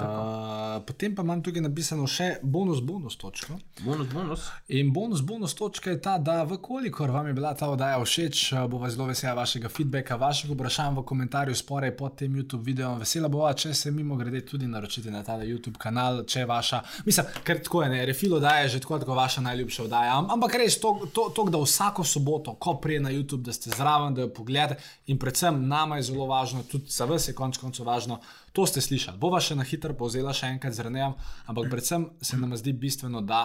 [0.86, 3.56] potem pa imam tukaj napisano še bonus, bonus točko.
[3.82, 4.44] Bonus, bonus.
[4.70, 8.86] In bonus, bonus točka je ta, da vkolikor vam je bila ta oddaja všeč, bova
[8.94, 13.02] zelo vesela vašega feedbacka, vaših vprašanj v komentarju sporej pod tem YouTube videom.
[13.02, 16.82] Vesela bova, če se mimo grede tudi naročite na ta YouTube kanal, če je vaša,
[17.10, 20.14] mislim, ker tako je, ne, refil oddaja je že tako, tako vaša najljubša oddaja.
[20.22, 23.74] Am- Ampak res to, to, to, da vsako soboto, ko prije na YouTube, da ste
[23.74, 24.78] zraven, da jo pogledate
[25.10, 28.22] in predvsem nama je zelo važno, tudi za vas je konec koncev važno.
[28.58, 29.20] To ste slišali.
[29.22, 31.12] Bova še na hitro povzela še enkrat z Renejem,
[31.46, 33.44] ampak predvsem se nam zdi bistveno, da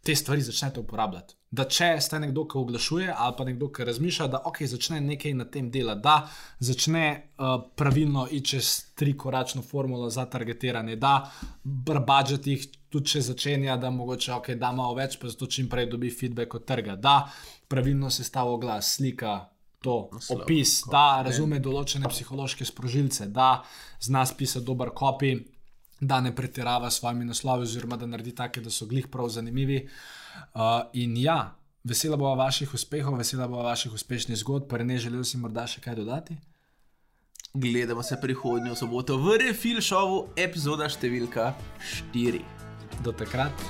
[0.00, 1.34] te stvari začnete uporabljati.
[1.52, 5.34] Da če ste nekdo, ki oglašuje, ali pa nekdo, ki razmišlja, da ok, začne nekaj
[5.36, 6.14] na tem delati, da
[6.70, 11.12] začne uh, pravilno iti čez trikoračno formulo za targetiranje, da
[11.60, 15.90] budžet jih tudi če začenja, da mogoče ok, da malo več, pa zato čim prej
[15.92, 17.18] dobi feedback od trga, da
[17.68, 19.36] pravilno sestavlja glas, slika.
[19.84, 23.60] To, Naslov, opis, da razume določene psihološke sprožilce, da
[24.02, 25.36] zna pisati dober kopij,
[26.00, 29.84] da ne pretirava s svojimi naslovi, oziroma da naredi take, da so glih prav zanimivi.
[30.54, 31.54] Uh, in ja,
[31.84, 35.80] vesela bova vaših uspehov, vesela bova vaših uspešnih zgodb, pa ne želel si morda še
[35.84, 36.36] kaj dodati.
[37.54, 41.54] Gledamo se prihodnjo soboto v Refil Showu, epizoda številka
[42.12, 42.42] 4.
[43.04, 43.64] Do takrat,